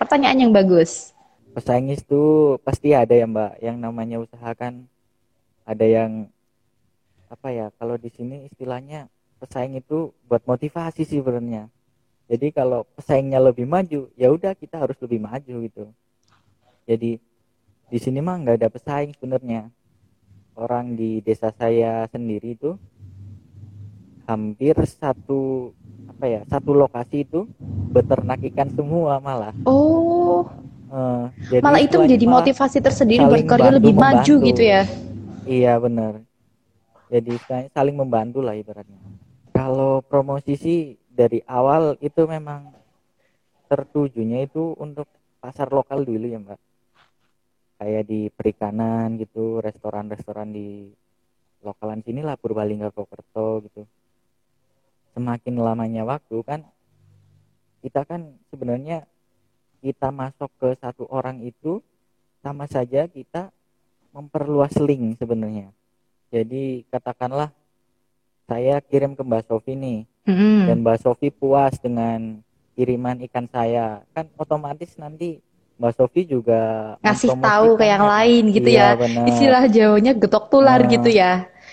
Pertanyaan 0.00 0.48
yang 0.48 0.52
bagus. 0.54 1.14
pesaing 1.52 1.92
itu 1.92 2.22
pasti 2.64 2.96
ada 2.96 3.12
ya 3.12 3.28
mbak 3.28 3.60
yang 3.60 3.76
namanya 3.76 4.16
usaha 4.24 4.56
kan 4.56 4.88
ada 5.68 5.84
yang 5.84 6.32
apa 7.28 7.48
ya 7.52 7.66
kalau 7.76 8.00
di 8.00 8.08
sini 8.08 8.48
istilahnya 8.48 9.12
pesaing 9.36 9.76
itu 9.76 10.16
buat 10.28 10.40
motivasi 10.48 11.04
sih 11.04 11.20
sebenarnya 11.20 11.68
jadi 12.24 12.56
kalau 12.56 12.88
pesaingnya 12.96 13.36
lebih 13.36 13.68
maju 13.68 14.08
ya 14.16 14.32
udah 14.32 14.56
kita 14.56 14.80
harus 14.80 14.96
lebih 15.04 15.20
maju 15.20 15.54
gitu 15.68 15.84
jadi 16.88 17.20
di 17.92 17.98
sini 18.00 18.24
mah 18.24 18.40
nggak 18.40 18.56
ada 18.56 18.68
pesaing 18.72 19.12
sebenarnya 19.12 19.68
orang 20.56 20.94
di 20.96 21.20
desa 21.24 21.50
saya 21.56 22.04
sendiri 22.08 22.54
itu 22.54 22.76
hampir 24.28 24.76
satu 24.86 25.72
apa 26.08 26.24
ya 26.28 26.40
satu 26.46 26.70
lokasi 26.76 27.26
itu 27.26 27.48
beternak 27.92 28.40
ikan 28.52 28.68
semua 28.72 29.18
malah. 29.18 29.52
Oh, 29.66 30.46
Eh, 30.92 31.24
jadi 31.48 31.64
malah 31.64 31.80
itu 31.80 31.96
menjadi 31.96 32.26
motivasi 32.28 32.78
tersendiri 32.84 33.24
bantu 33.24 33.64
lebih 33.80 33.96
maju 33.96 34.12
membantu. 34.20 34.48
gitu 34.52 34.62
ya. 34.62 34.82
iya 35.48 35.72
benar 35.80 36.20
jadi 37.08 37.32
saling 37.72 37.96
membantu 37.96 38.44
lah 38.44 38.52
ibaratnya. 38.52 39.00
Kalau 39.56 40.04
promosi 40.04 40.52
sih 40.56 40.80
dari 41.08 41.40
awal 41.48 41.96
itu 42.04 42.24
memang 42.28 42.72
tertujunya 43.68 44.44
itu 44.44 44.76
untuk 44.76 45.08
pasar 45.40 45.72
lokal 45.72 46.04
dulu 46.04 46.28
ya 46.28 46.40
mbak 46.40 46.60
kayak 47.82 48.06
di 48.06 48.30
perikanan 48.30 49.18
gitu 49.18 49.58
restoran-restoran 49.58 50.54
di 50.54 50.86
lokalan 51.66 51.98
sini 52.06 52.22
lah 52.22 52.38
Purbalingga 52.38 52.94
Purwokerto 52.94 53.66
gitu. 53.66 53.82
Semakin 55.18 55.58
lamanya 55.58 56.06
waktu 56.06 56.46
kan 56.46 56.62
kita 57.82 58.06
kan 58.06 58.38
sebenarnya 58.54 59.02
kita 59.82 60.14
masuk 60.14 60.46
ke 60.62 60.78
satu 60.78 61.10
orang 61.10 61.42
itu 61.42 61.82
sama 62.38 62.70
saja 62.70 63.10
kita 63.10 63.50
memperluas 64.14 64.78
link 64.78 65.18
sebenarnya. 65.18 65.74
Jadi 66.30 66.86
katakanlah 66.86 67.50
saya 68.46 68.78
kirim 68.78 69.18
ke 69.18 69.26
Mbak 69.26 69.50
Sofi 69.50 69.74
nih 69.74 70.06
dan 70.22 70.78
Mm-mm. 70.78 70.86
Mbak 70.86 71.02
Sofi 71.02 71.34
puas 71.34 71.82
dengan 71.82 72.38
kiriman 72.78 73.18
ikan 73.26 73.50
saya. 73.50 74.06
Kan 74.14 74.30
otomatis 74.38 74.94
nanti 74.94 75.42
Mbak 75.80 75.92
Sofi 75.96 76.22
juga 76.28 76.94
Ngasih 77.00 77.30
tahu 77.40 77.68
ke 77.80 77.84
yang 77.88 78.04
lain 78.04 78.42
gitu 78.52 78.68
iya 78.70 78.94
ya. 78.96 79.24
Istilah 79.26 79.64
Jawanya 79.68 80.12
getok 80.16 80.48
tular 80.52 80.80
gitu 80.86 81.08
nah 81.08 81.18
ya. 81.20 81.32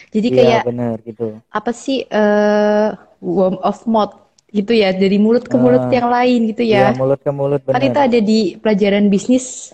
Jadi 0.10 0.28
iya 0.34 0.38
kayak 0.42 0.64
benar 0.66 0.96
gitu. 1.06 1.28
apa 1.54 1.72
sih 1.76 2.02
eh 2.10 2.88
word 3.22 3.62
of 3.62 3.86
mouth 3.86 4.16
gitu 4.50 4.74
ya 4.74 4.90
dari 4.90 5.22
mulut 5.22 5.46
ke 5.46 5.54
mulut 5.54 5.86
nah 5.86 5.94
yang 5.94 6.10
lain 6.10 6.40
gitu 6.50 6.66
iya 6.66 6.90
ya 6.90 6.98
mulut 6.98 7.22
ke 7.22 7.30
mulut 7.30 7.62
kan 7.62 7.78
itu 7.78 7.94
benar 7.94 8.10
ada 8.10 8.20
di 8.20 8.40
pelajaran 8.58 9.06
bisnis. 9.14 9.70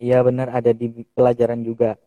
Iya 0.00 0.24
benar 0.24 0.48
ada 0.48 0.72
di 0.72 1.04
pelajaran 1.12 1.60
juga. 1.60 2.00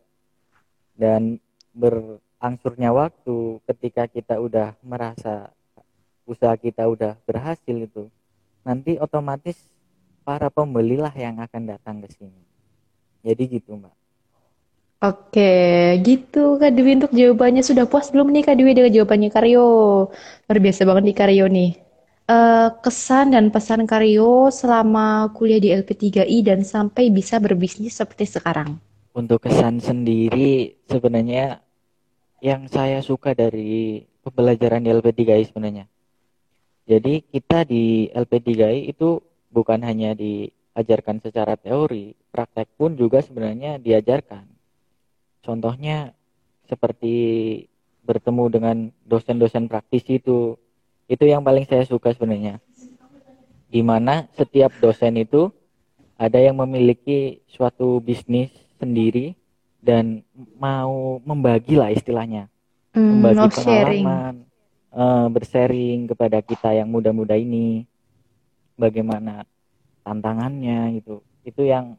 Dan 0.98 1.38
berangsurnya 1.70 2.90
waktu 2.90 3.62
ketika 3.70 4.10
kita 4.10 4.42
udah 4.42 4.74
merasa 4.82 5.54
usaha 6.26 6.58
kita 6.58 6.88
udah 6.90 7.14
berhasil 7.22 7.76
itu 7.76 8.10
nanti 8.64 8.96
otomatis 8.96 9.60
para 10.24 10.48
pembelilah 10.48 11.12
yang 11.12 11.38
akan 11.38 11.76
datang 11.76 12.00
ke 12.00 12.08
sini. 12.16 12.42
Jadi 13.20 13.60
gitu 13.60 13.76
mbak. 13.76 13.92
Oke 15.04 16.00
gitu 16.00 16.56
Kak 16.56 16.72
Dewi 16.72 16.96
untuk 16.96 17.12
jawabannya. 17.12 17.60
Sudah 17.60 17.84
puas 17.84 18.08
belum 18.08 18.32
nih 18.32 18.42
Kak 18.48 18.56
Dewi 18.56 18.72
dengan 18.72 18.92
jawabannya 18.92 19.28
Karyo? 19.28 19.66
Luar 20.48 20.58
biasa 20.58 20.80
banget 20.88 21.02
nih 21.12 21.16
Karyo 21.16 21.46
nih. 21.52 21.70
Eh, 22.24 22.68
kesan 22.80 23.36
dan 23.36 23.52
pesan 23.52 23.84
Karyo 23.84 24.48
selama 24.48 25.28
kuliah 25.36 25.60
di 25.60 25.68
LP3I 25.76 26.40
dan 26.40 26.64
sampai 26.64 27.12
bisa 27.12 27.36
berbisnis 27.36 28.00
seperti 28.00 28.24
sekarang? 28.24 28.80
Untuk 29.12 29.44
kesan 29.44 29.76
sendiri 29.76 30.72
sebenarnya 30.88 31.60
yang 32.40 32.64
saya 32.72 33.04
suka 33.04 33.36
dari 33.36 34.00
pembelajaran 34.24 34.80
di 34.80 34.88
LP3I 34.88 35.44
sebenarnya. 35.52 35.84
Jadi 36.88 37.28
kita 37.28 37.68
di 37.68 38.08
LP3I 38.08 38.88
itu 38.88 39.20
bukan 39.54 39.78
hanya 39.86 40.18
diajarkan 40.18 41.22
secara 41.22 41.54
teori 41.54 42.18
praktek 42.34 42.66
pun 42.74 42.98
juga 42.98 43.22
sebenarnya 43.22 43.78
diajarkan. 43.78 44.42
Contohnya 45.46 46.10
seperti 46.66 47.14
bertemu 48.02 48.44
dengan 48.50 48.76
dosen-dosen 49.06 49.70
praktisi 49.70 50.18
itu 50.18 50.58
itu 51.06 51.24
yang 51.24 51.46
paling 51.46 51.62
saya 51.70 51.86
suka 51.86 52.10
sebenarnya. 52.10 52.58
Di 53.70 53.80
mana 53.86 54.26
setiap 54.34 54.74
dosen 54.82 55.22
itu 55.22 55.54
ada 56.18 56.42
yang 56.42 56.58
memiliki 56.58 57.42
suatu 57.46 58.02
bisnis 58.02 58.50
sendiri 58.82 59.38
dan 59.78 60.24
mau 60.58 61.20
membagi 61.22 61.78
lah 61.78 61.92
istilahnya. 61.94 62.50
Hmm, 62.94 63.20
membagi 63.20 63.38
mau 63.38 63.50
sharing. 63.50 64.04
pengalaman 64.06 64.34
eh, 64.94 65.26
bersharing 65.28 65.98
kepada 66.10 66.38
kita 66.40 66.70
yang 66.72 66.88
muda-muda 66.88 67.36
ini 67.36 67.84
bagaimana 68.76 69.46
tantangannya 70.04 71.00
gitu 71.00 71.22
itu 71.48 71.62
yang 71.66 71.96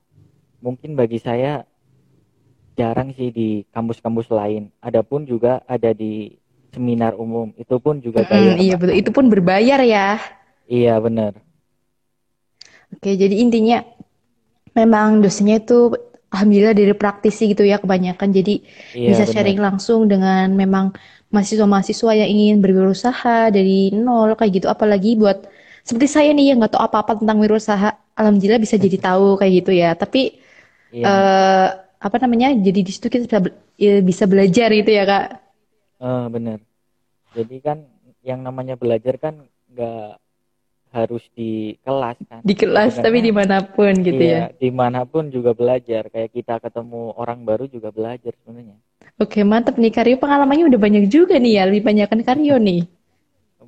mungkin 0.63 0.97
bagi 0.99 1.19
saya 1.21 1.63
jarang 2.75 3.09
sih 3.15 3.31
di 3.31 3.63
kampus-kampus 3.71 4.27
lain 4.31 4.71
adapun 4.83 5.23
juga 5.23 5.63
ada 5.67 5.95
di 5.95 6.35
seminar 6.75 7.15
umum 7.15 7.55
itu 7.55 7.75
pun 7.79 8.03
juga 8.03 8.21
bayar 8.27 8.59
iya 8.59 8.75
Mbak 8.75 8.79
betul. 8.79 8.95
Itu 8.99 9.09
pun 9.15 9.25
berbayar 9.31 9.79
ya. 9.83 10.19
iya 10.67 10.93
benar 11.05 11.33
Oke, 12.93 13.17
jadi 13.17 13.35
intinya 13.43 13.81
memang 14.75 15.19
dosennya 15.23 15.61
itu 15.63 15.93
alhamdulillah 16.31 16.75
dari 16.75 16.93
praktisi 16.95 17.51
gitu 17.51 17.63
ya 17.65 17.77
kebanyakan. 17.81 18.29
Jadi 18.31 18.63
iya 18.93 19.09
bisa 19.09 19.23
benar 19.25 19.55
sharing 19.55 19.59
langsung 19.59 20.07
dengan 20.11 20.51
memang 20.53 20.95
mahasiswa-mahasiswa 21.33 22.11
yang 22.15 22.29
ingin 22.31 22.57
berwirausaha 22.63 23.51
dari 23.51 23.91
nol 23.95 24.35
kayak 24.39 24.61
gitu. 24.63 24.67
Apalagi 24.71 25.17
buat 25.19 25.47
seperti 25.87 26.07
saya 26.09 26.29
nih 26.37 26.45
yang 26.53 26.57
nggak 26.61 26.73
tahu 26.75 26.83
apa-apa 26.87 27.13
tentang 27.21 27.37
wirausaha, 27.43 27.89
alhamdulillah 28.19 28.61
bisa 28.65 28.75
jadi 28.85 28.97
tahu 29.07 29.37
kayak 29.39 29.53
gitu 29.63 29.71
ya. 29.75 29.89
Tapi 29.93 30.21
iya 30.91 31.11
eh, 31.11 31.67
apa 32.07 32.17
namanya? 32.23 32.47
Jadi 32.57 32.79
di 32.87 32.91
situ 32.95 33.07
kita 33.13 33.23
bisa, 33.27 33.39
be- 33.45 33.57
ya, 33.79 33.91
bisa 34.01 34.25
belajar 34.31 34.69
gitu 34.73 34.91
ya 34.91 35.03
Kak. 35.09 35.25
Eh, 36.07 36.25
benar 36.35 36.59
jadi 37.37 37.55
kan 37.67 37.77
yang 38.29 38.41
namanya 38.47 38.75
belajar 38.81 39.15
kan 39.23 39.35
nggak 39.71 39.97
harus 40.95 41.23
di 41.37 41.75
kelas 41.85 42.17
kan 42.31 42.43
Di 42.47 42.53
kelas 42.61 42.93
tapi 43.03 43.17
sebenarnya 43.17 43.27
di 43.27 43.31
mana 43.37 43.57
pun 43.75 43.93
gitu 44.07 44.23
ya. 44.33 44.39
iya 44.39 44.41
di 44.61 44.69
mana 44.81 45.01
pun 45.11 45.23
juga 45.35 45.51
belajar 45.59 46.03
kayak 46.13 46.31
kita 46.37 46.55
ketemu 46.65 47.01
orang 47.21 47.39
baru 47.49 47.65
juga 47.75 47.89
belajar 47.97 48.33
sebenarnya 48.39 48.77
Oke, 49.23 49.39
mantap 49.51 49.75
nih 49.81 49.91
Karyo. 49.95 50.15
Pengalamannya 50.23 50.65
udah 50.71 50.79
banyak 50.85 51.03
juga 51.15 51.35
nih 51.43 51.53
ya. 51.59 51.63
Lebih 51.69 51.83
banyak 51.87 52.07
kan 52.11 52.19
Karyo 52.27 52.55
nih. 52.67 52.79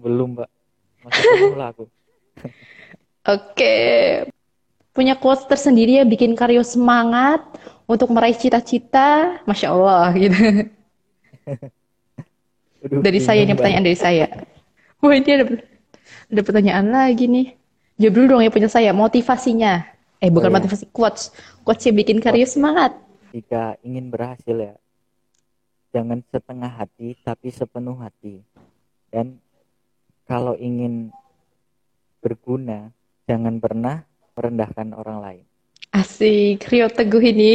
belum 0.03 0.29
mbak 0.35 0.49
masih 1.05 1.23
pemula 1.31 1.63
aku 1.71 1.83
Oke. 3.27 3.75
Punya 4.95 5.13
quotes 5.13 5.45
tersendiri 5.45 6.01
ya 6.01 6.05
bikin 6.07 6.33
Karyo 6.33 6.63
semangat 6.65 7.43
untuk 7.85 8.09
meraih 8.09 8.33
cita-cita. 8.33 9.37
Masya 9.45 9.67
Allah 9.69 10.09
gitu. 10.15 10.37
Aduh, 12.87 13.01
Dari 13.03 13.19
saya 13.19 13.43
ini 13.43 13.53
pertanyaan 13.53 13.85
dari 13.85 13.97
saya. 13.99 14.25
Wah 14.97 15.13
ini 15.13 15.29
ada, 15.29 15.45
ada 16.29 16.41
pertanyaan 16.41 16.87
lagi 16.89 17.25
nih. 17.27 17.47
Jawab 17.97 18.13
dulu 18.13 18.25
dong 18.31 18.41
ya 18.45 18.51
punya 18.53 18.69
saya. 18.69 18.89
Motivasinya. 18.93 19.85
Eh 20.17 20.29
oh 20.29 20.33
bukan 20.33 20.49
ya 20.49 20.55
motivasi, 20.57 20.85
quotes. 20.89 21.29
Quotes 21.61 21.83
yang 21.85 21.97
bikin 21.97 22.17
Karyo 22.17 22.47
semangat. 22.47 22.95
jika 23.27 23.75
ingin 23.85 24.09
berhasil 24.09 24.55
ya 24.55 24.73
jangan 25.93 26.23
setengah 26.31 26.71
hati 26.73 27.13
tapi 27.21 27.51
sepenuh 27.51 27.93
hati 27.99 28.41
dan 29.13 29.37
kalau 30.25 30.55
ingin 30.57 31.11
berguna 32.17 32.89
jangan 33.27 33.59
pernah 33.59 34.07
merendahkan 34.33 34.95
orang 34.95 35.19
lain 35.21 35.45
Asik, 35.97 36.67
Rio 36.67 36.91
Teguh 36.91 37.23
ini. 37.31 37.51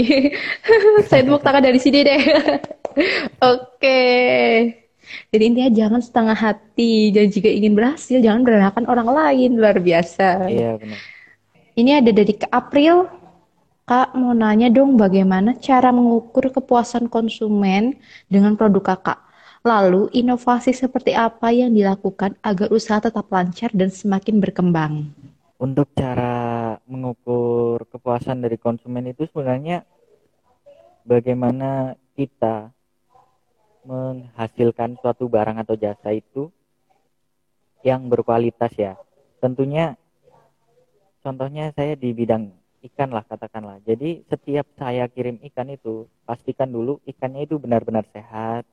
Saya 1.09 1.23
tepuk 1.23 1.45
tangan 1.45 1.63
dari 1.63 1.79
sini 1.79 2.01
deh. 2.01 2.23
Oke. 3.55 4.03
Jadi 5.31 5.43
intinya 5.43 5.71
jangan 5.71 6.01
setengah 6.01 6.37
hati 6.37 7.13
dan 7.13 7.29
jika 7.29 7.49
ingin 7.51 7.77
berhasil 7.77 8.19
jangan 8.19 8.43
merendahkan 8.43 8.85
orang 8.89 9.09
lain. 9.13 9.51
Luar 9.61 9.77
biasa. 9.79 10.49
iya 10.49 10.81
benar 10.81 10.99
Ini 11.77 12.05
ada 12.05 12.11
dari 12.13 12.33
Kak 12.37 12.53
April. 12.53 13.09
Kak 13.83 14.15
mau 14.17 14.33
nanya 14.33 14.71
dong 14.71 14.95
bagaimana 14.97 15.59
cara 15.59 15.91
mengukur 15.91 16.49
kepuasan 16.49 17.13
konsumen 17.13 17.99
dengan 18.31 18.57
produk 18.57 18.95
Kakak. 18.95 19.21
Lalu 19.63 20.11
inovasi 20.11 20.75
seperti 20.75 21.15
apa 21.15 21.55
yang 21.55 21.71
dilakukan 21.71 22.35
agar 22.43 22.69
usaha 22.75 22.99
tetap 22.99 23.31
lancar 23.31 23.71
dan 23.71 23.91
semakin 23.95 24.43
berkembang? 24.43 25.15
Untuk 25.63 25.95
cara 25.95 26.75
mengukur 26.91 27.87
kepuasan 27.87 28.43
dari 28.43 28.59
konsumen 28.59 29.15
itu 29.15 29.31
sebenarnya 29.31 29.87
bagaimana 31.07 31.95
kita 32.19 32.75
menghasilkan 33.87 34.99
suatu 34.99 35.31
barang 35.31 35.63
atau 35.63 35.79
jasa 35.79 36.11
itu 36.11 36.51
yang 37.87 38.11
berkualitas 38.11 38.75
ya. 38.75 38.99
Tentunya 39.39 39.95
contohnya 41.23 41.71
saya 41.79 41.95
di 41.95 42.11
bidang 42.11 42.51
ikan 42.91 43.15
lah 43.15 43.23
katakanlah. 43.23 43.79
Jadi 43.87 44.27
setiap 44.27 44.67
saya 44.75 45.07
kirim 45.07 45.39
ikan 45.47 45.71
itu 45.71 46.11
pastikan 46.27 46.75
dulu 46.75 46.99
ikannya 47.07 47.47
itu 47.47 47.63
benar-benar 47.63 48.03
sehat 48.11 48.67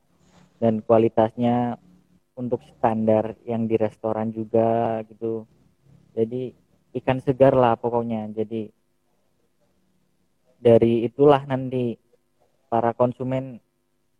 dan 0.58 0.82
kualitasnya 0.82 1.78
untuk 2.34 2.65
standar 2.73 3.38
yang 3.45 3.69
di 3.69 3.78
restoran 3.78 4.34
juga 4.34 5.06
gitu. 5.06 5.45
Jadi 6.17 6.68
ikan 6.97 7.21
segar 7.21 7.54
lah 7.54 7.78
pokoknya. 7.78 8.30
Jadi 8.34 8.69
dari 10.60 11.08
itulah 11.08 11.43
nanti 11.47 11.95
para 12.67 12.91
konsumen 12.93 13.58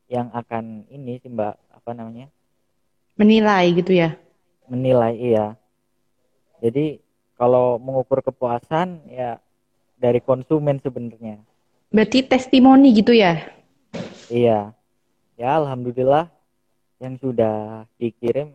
yang 0.10 0.32
akan 0.34 0.90
ini 0.90 1.22
sih 1.22 1.30
Mbak 1.30 1.54
apa 1.70 1.92
namanya 1.94 2.28
Menilai 3.20 3.76
gitu 3.76 3.94
ya. 3.94 4.16
menilai 4.70 5.18
iya. 5.18 5.58
Jadi 6.64 7.02
kalau 7.36 7.76
mengukur 7.82 8.24
kepuasan 8.24 9.04
ya 9.12 9.42
dari 10.00 10.24
konsumen 10.24 10.80
sebenarnya. 10.80 11.42
Berarti 11.92 12.24
testimoni 12.24 12.96
gitu 12.96 13.12
ya. 13.12 13.44
Iya. 14.32 14.72
Ya 15.36 15.50
alhamdulillah 15.58 16.30
yang 17.02 17.18
sudah 17.20 17.84
dikirim 17.98 18.52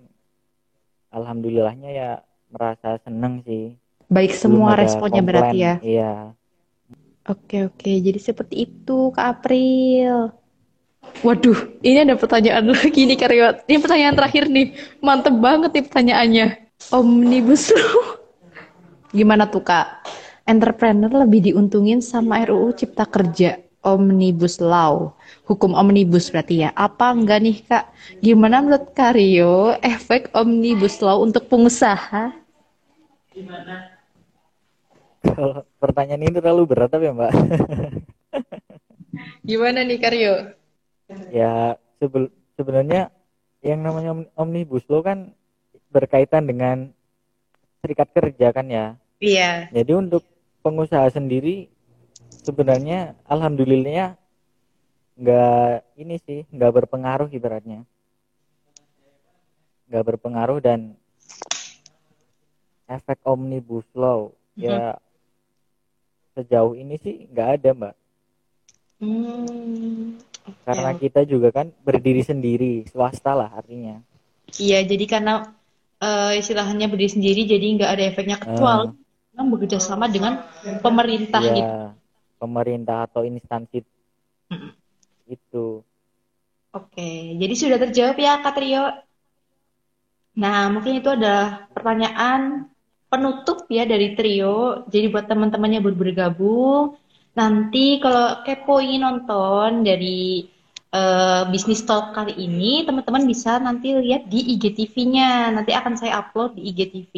alhamdulillahnya 1.10 1.90
ya 1.92 2.10
merasa 2.48 2.96
seneng 3.04 3.42
sih. 3.44 3.74
Baik 4.14 4.32
Belum 4.32 4.40
semua 4.40 4.70
responnya 4.78 5.22
berarti 5.26 5.58
komplain. 5.58 5.66
ya. 5.66 5.74
Iya. 5.82 6.10
Oke, 7.24 7.56
oke. 7.66 7.90
Jadi 7.90 8.18
seperti 8.20 8.54
itu, 8.68 8.98
Kak 9.10 9.26
April. 9.40 10.30
Waduh, 11.20 11.56
ini 11.80 11.98
ada 12.04 12.14
pertanyaan 12.14 12.70
lagi 12.76 13.00
nih, 13.04 13.18
Karyot. 13.18 13.56
Ini 13.66 13.78
pertanyaan 13.80 14.14
terakhir 14.14 14.44
nih. 14.46 14.66
Mantep 15.00 15.34
banget 15.36 15.70
nih 15.72 15.84
pertanyaannya. 15.88 16.46
Omnibus 16.92 17.72
Law. 17.76 18.20
Gimana 19.10 19.48
tuh, 19.48 19.64
Kak? 19.64 20.04
Entrepreneur 20.44 21.08
lebih 21.24 21.40
diuntungin 21.48 22.04
sama 22.04 22.44
RUU 22.44 22.76
Cipta 22.76 23.08
Kerja. 23.08 23.56
Omnibus 23.84 24.60
Law. 24.60 25.12
Hukum 25.44 25.76
Omnibus 25.76 26.32
berarti 26.32 26.64
ya. 26.64 26.72
Apa 26.72 27.12
enggak 27.12 27.40
nih, 27.40 27.56
Kak? 27.64 27.84
Gimana 28.20 28.64
menurut 28.64 28.92
Karyo 28.92 29.76
efek 29.80 30.32
Omnibus 30.32 31.00
Law 31.00 31.20
untuk 31.20 31.48
pengusaha? 31.48 32.32
Kalau 35.24 35.64
pertanyaan 35.80 36.20
ini 36.20 36.36
terlalu 36.36 36.68
berat 36.68 36.92
tapi 36.92 37.08
ya 37.08 37.16
Mbak. 37.16 37.32
Gimana 39.48 39.84
nih, 39.84 39.98
Karyo? 40.00 40.34
ya 41.28 41.76
sebel- 42.00 42.32
sebenarnya 42.56 43.12
yang 43.60 43.84
namanya 43.84 44.10
om- 44.12 44.30
omnibus 44.36 44.84
law 44.88 45.04
kan 45.04 45.32
berkaitan 45.92 46.48
dengan 46.48 46.92
serikat 47.80 48.08
kerja 48.12 48.52
kan 48.52 48.66
ya. 48.68 48.96
Iya. 49.20 49.68
Jadi 49.72 49.92
untuk 49.96 50.24
pengusaha 50.64 51.08
sendiri 51.12 51.68
sebenarnya 52.44 53.16
alhamdulillahnya 53.28 54.16
nggak 55.14 55.70
ini 56.00 56.16
sih 56.26 56.40
nggak 56.50 56.72
berpengaruh 56.82 57.30
ibaratnya 57.30 57.86
nggak 59.86 60.04
berpengaruh 60.10 60.58
dan 60.58 60.98
efek 62.90 63.22
omnibus 63.22 63.86
law 63.94 64.34
ya 64.58 64.98
sejauh 66.36 66.74
ini 66.82 66.94
sih 67.04 67.14
nggak 67.32 67.48
ada 67.56 67.70
mbak 67.80 67.94
Hmm, 69.00 70.18
oke, 70.48 70.64
karena 70.66 70.90
kita 71.00 71.20
juga 71.32 71.48
kan 71.56 71.66
berdiri 71.86 72.20
sendiri 72.30 72.72
swasta 72.92 73.32
lah 73.40 73.50
artinya 73.60 73.96
Iya, 74.64 74.76
jadi 74.90 75.04
karena 75.12 75.32
eh, 76.04 76.30
istilahnya 76.40 76.84
berdiri 76.90 77.12
sendiri, 77.16 77.40
jadi 77.52 77.64
nggak 77.76 77.90
ada 77.92 78.02
efeknya 78.10 78.36
kecuali 78.42 78.84
memang 79.32 79.46
bekerja 79.52 79.78
sama 79.88 80.06
dengan 80.14 80.32
pemerintah 80.84 81.42
gitu. 81.56 81.70
ya 81.70 81.94
pemerintah 82.40 82.98
atau 83.06 83.22
instansi 83.30 83.78
Mm-mm. 84.50 84.74
itu 85.28 85.84
Oke, 86.78 87.02
jadi 87.40 87.54
sudah 87.60 87.78
terjawab 87.82 88.16
ya, 88.26 88.32
Kak 88.42 88.52
Trio. 88.56 88.82
Nah, 90.42 90.58
mungkin 90.72 90.92
itu 91.00 91.08
adalah 91.16 91.44
pertanyaan 91.74 92.40
penutup 93.08 93.68
ya 93.70 93.84
dari 93.84 94.12
Trio. 94.18 94.84
Jadi 94.88 95.06
buat 95.10 95.26
teman-teman 95.30 95.70
yang 95.70 95.82
baru 95.84 95.96
bergabung, 95.96 96.98
nanti 97.36 97.98
kalau 98.02 98.42
kepo 98.42 98.80
nonton 98.80 99.82
dari 99.86 100.48
uh, 100.94 101.42
bisnis 101.50 101.82
talk 101.82 102.14
kali 102.14 102.34
ini, 102.38 102.86
teman-teman 102.86 103.26
bisa 103.26 103.58
nanti 103.58 103.94
lihat 103.94 104.30
di 104.30 104.54
IGTV-nya. 104.58 105.50
Nanti 105.54 105.72
akan 105.74 105.94
saya 105.98 106.22
upload 106.22 106.58
di 106.58 106.70
IGTV. 106.70 107.14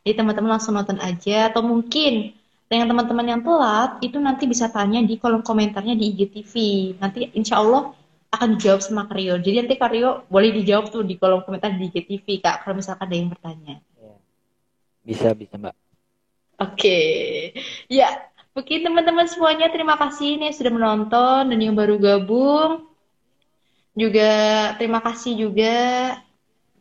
Jadi 0.00 0.14
teman-teman 0.16 0.56
langsung 0.56 0.74
nonton 0.78 0.96
aja 1.02 1.52
atau 1.52 1.60
mungkin 1.60 2.32
dengan 2.70 2.94
teman-teman 2.94 3.26
yang 3.26 3.40
telat 3.42 3.98
itu 4.00 4.16
nanti 4.22 4.46
bisa 4.46 4.70
tanya 4.70 5.02
di 5.02 5.18
kolom 5.18 5.42
komentarnya 5.42 5.98
di 5.98 6.14
IGTV. 6.14 6.54
Nanti 7.02 7.28
insya 7.36 7.60
Allah 7.60 7.92
akan 8.30 8.56
dijawab 8.56 8.80
sama 8.80 9.10
Karyo. 9.10 9.42
Jadi 9.42 9.56
nanti 9.66 9.74
Karyo 9.74 10.24
boleh 10.30 10.54
dijawab 10.54 10.94
tuh 10.94 11.02
di 11.02 11.18
kolom 11.18 11.42
komentar 11.42 11.74
di 11.74 11.90
IGTV 11.90 12.38
Kak 12.38 12.62
kalau 12.62 12.78
misalkan 12.78 13.10
ada 13.10 13.16
yang 13.18 13.28
bertanya. 13.28 13.82
Bisa 15.04 15.32
bisa 15.32 15.56
Mbak. 15.56 15.74
Oke, 16.60 17.00
ya 17.88 18.30
mungkin 18.52 18.84
teman-teman 18.84 19.24
semuanya 19.30 19.70
terima 19.72 19.96
kasih 19.96 20.36
nih 20.36 20.52
sudah 20.52 20.72
menonton 20.74 21.48
dan 21.48 21.58
yang 21.58 21.72
baru 21.72 21.96
gabung 21.96 22.84
juga 23.94 24.30
terima 24.76 24.98
kasih 25.00 25.38
juga 25.38 25.78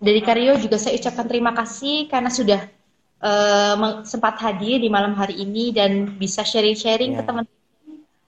dari 0.01 0.19
Karyo 0.23 0.58
juga 0.58 0.82
saya 0.82 0.97
ucapkan 0.97 1.27
terima 1.29 1.51
kasih 1.53 2.10
karena 2.10 2.32
sudah 2.34 2.62
uh, 3.21 4.01
sempat 4.01 4.41
hadir 4.41 4.82
di 4.82 4.89
malam 4.89 5.13
hari 5.13 5.39
ini 5.39 5.69
dan 5.69 6.17
bisa 6.17 6.41
sharing-sharing 6.41 7.13
yeah. 7.13 7.17
ke 7.19 7.23
iya. 7.23 7.29
teman-teman 7.29 7.58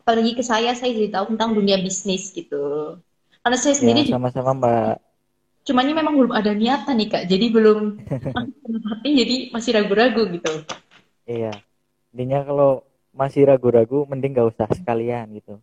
apalagi 0.02 0.32
ke 0.38 0.44
saya 0.46 0.72
saya 0.78 0.92
jadi 0.94 1.10
tahu 1.14 1.36
tentang 1.36 1.52
dunia 1.58 1.78
bisnis 1.82 2.30
gitu 2.34 2.98
karena 3.42 3.58
saya 3.58 3.74
sendiri 3.74 4.06
ya, 4.06 4.18
sama-sama 4.18 4.52
mbak 4.54 4.96
cuman 5.62 5.94
memang 5.94 6.14
belum 6.18 6.34
ada 6.34 6.52
niatan 6.54 6.98
nih 6.98 7.10
kak 7.10 7.24
jadi 7.30 7.46
belum 7.54 7.80
hati 8.90 9.10
jadi 9.14 9.36
masih 9.54 9.72
ragu-ragu 9.78 10.24
gitu 10.34 10.54
iya 11.30 11.54
intinya 12.12 12.42
kalau 12.44 12.72
masih 13.12 13.46
ragu-ragu 13.46 14.08
mending 14.08 14.34
gak 14.36 14.50
usah 14.56 14.68
sekalian 14.72 15.30
gitu 15.38 15.60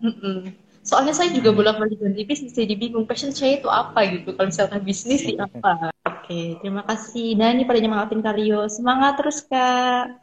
mm 0.00 0.14
-mm. 0.18 0.38
Soalnya 0.82 1.14
saya 1.14 1.30
juga 1.30 1.54
bolak 1.54 1.78
balik 1.78 2.02
ganti 2.02 2.26
bisnis, 2.26 2.58
jadi 2.58 2.74
bingung 2.74 3.06
passion 3.06 3.30
saya 3.30 3.62
itu 3.62 3.70
apa 3.70 4.02
gitu. 4.18 4.34
Kalau 4.34 4.50
misalkan 4.50 4.82
bisnis 4.82 5.22
di 5.22 5.38
apa? 5.46 5.94
Oke, 6.02 6.58
terima 6.58 6.82
kasih. 6.82 7.38
Nah 7.38 7.54
ini 7.54 7.62
pada 7.62 7.78
nyemangatin 7.78 8.18
Karyo. 8.18 8.66
Semangat 8.66 9.14
terus 9.22 9.46
kak. 9.46 10.18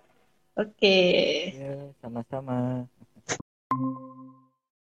Oke. 0.60 1.00
Ya, 1.56 1.96
sama-sama. 2.04 2.84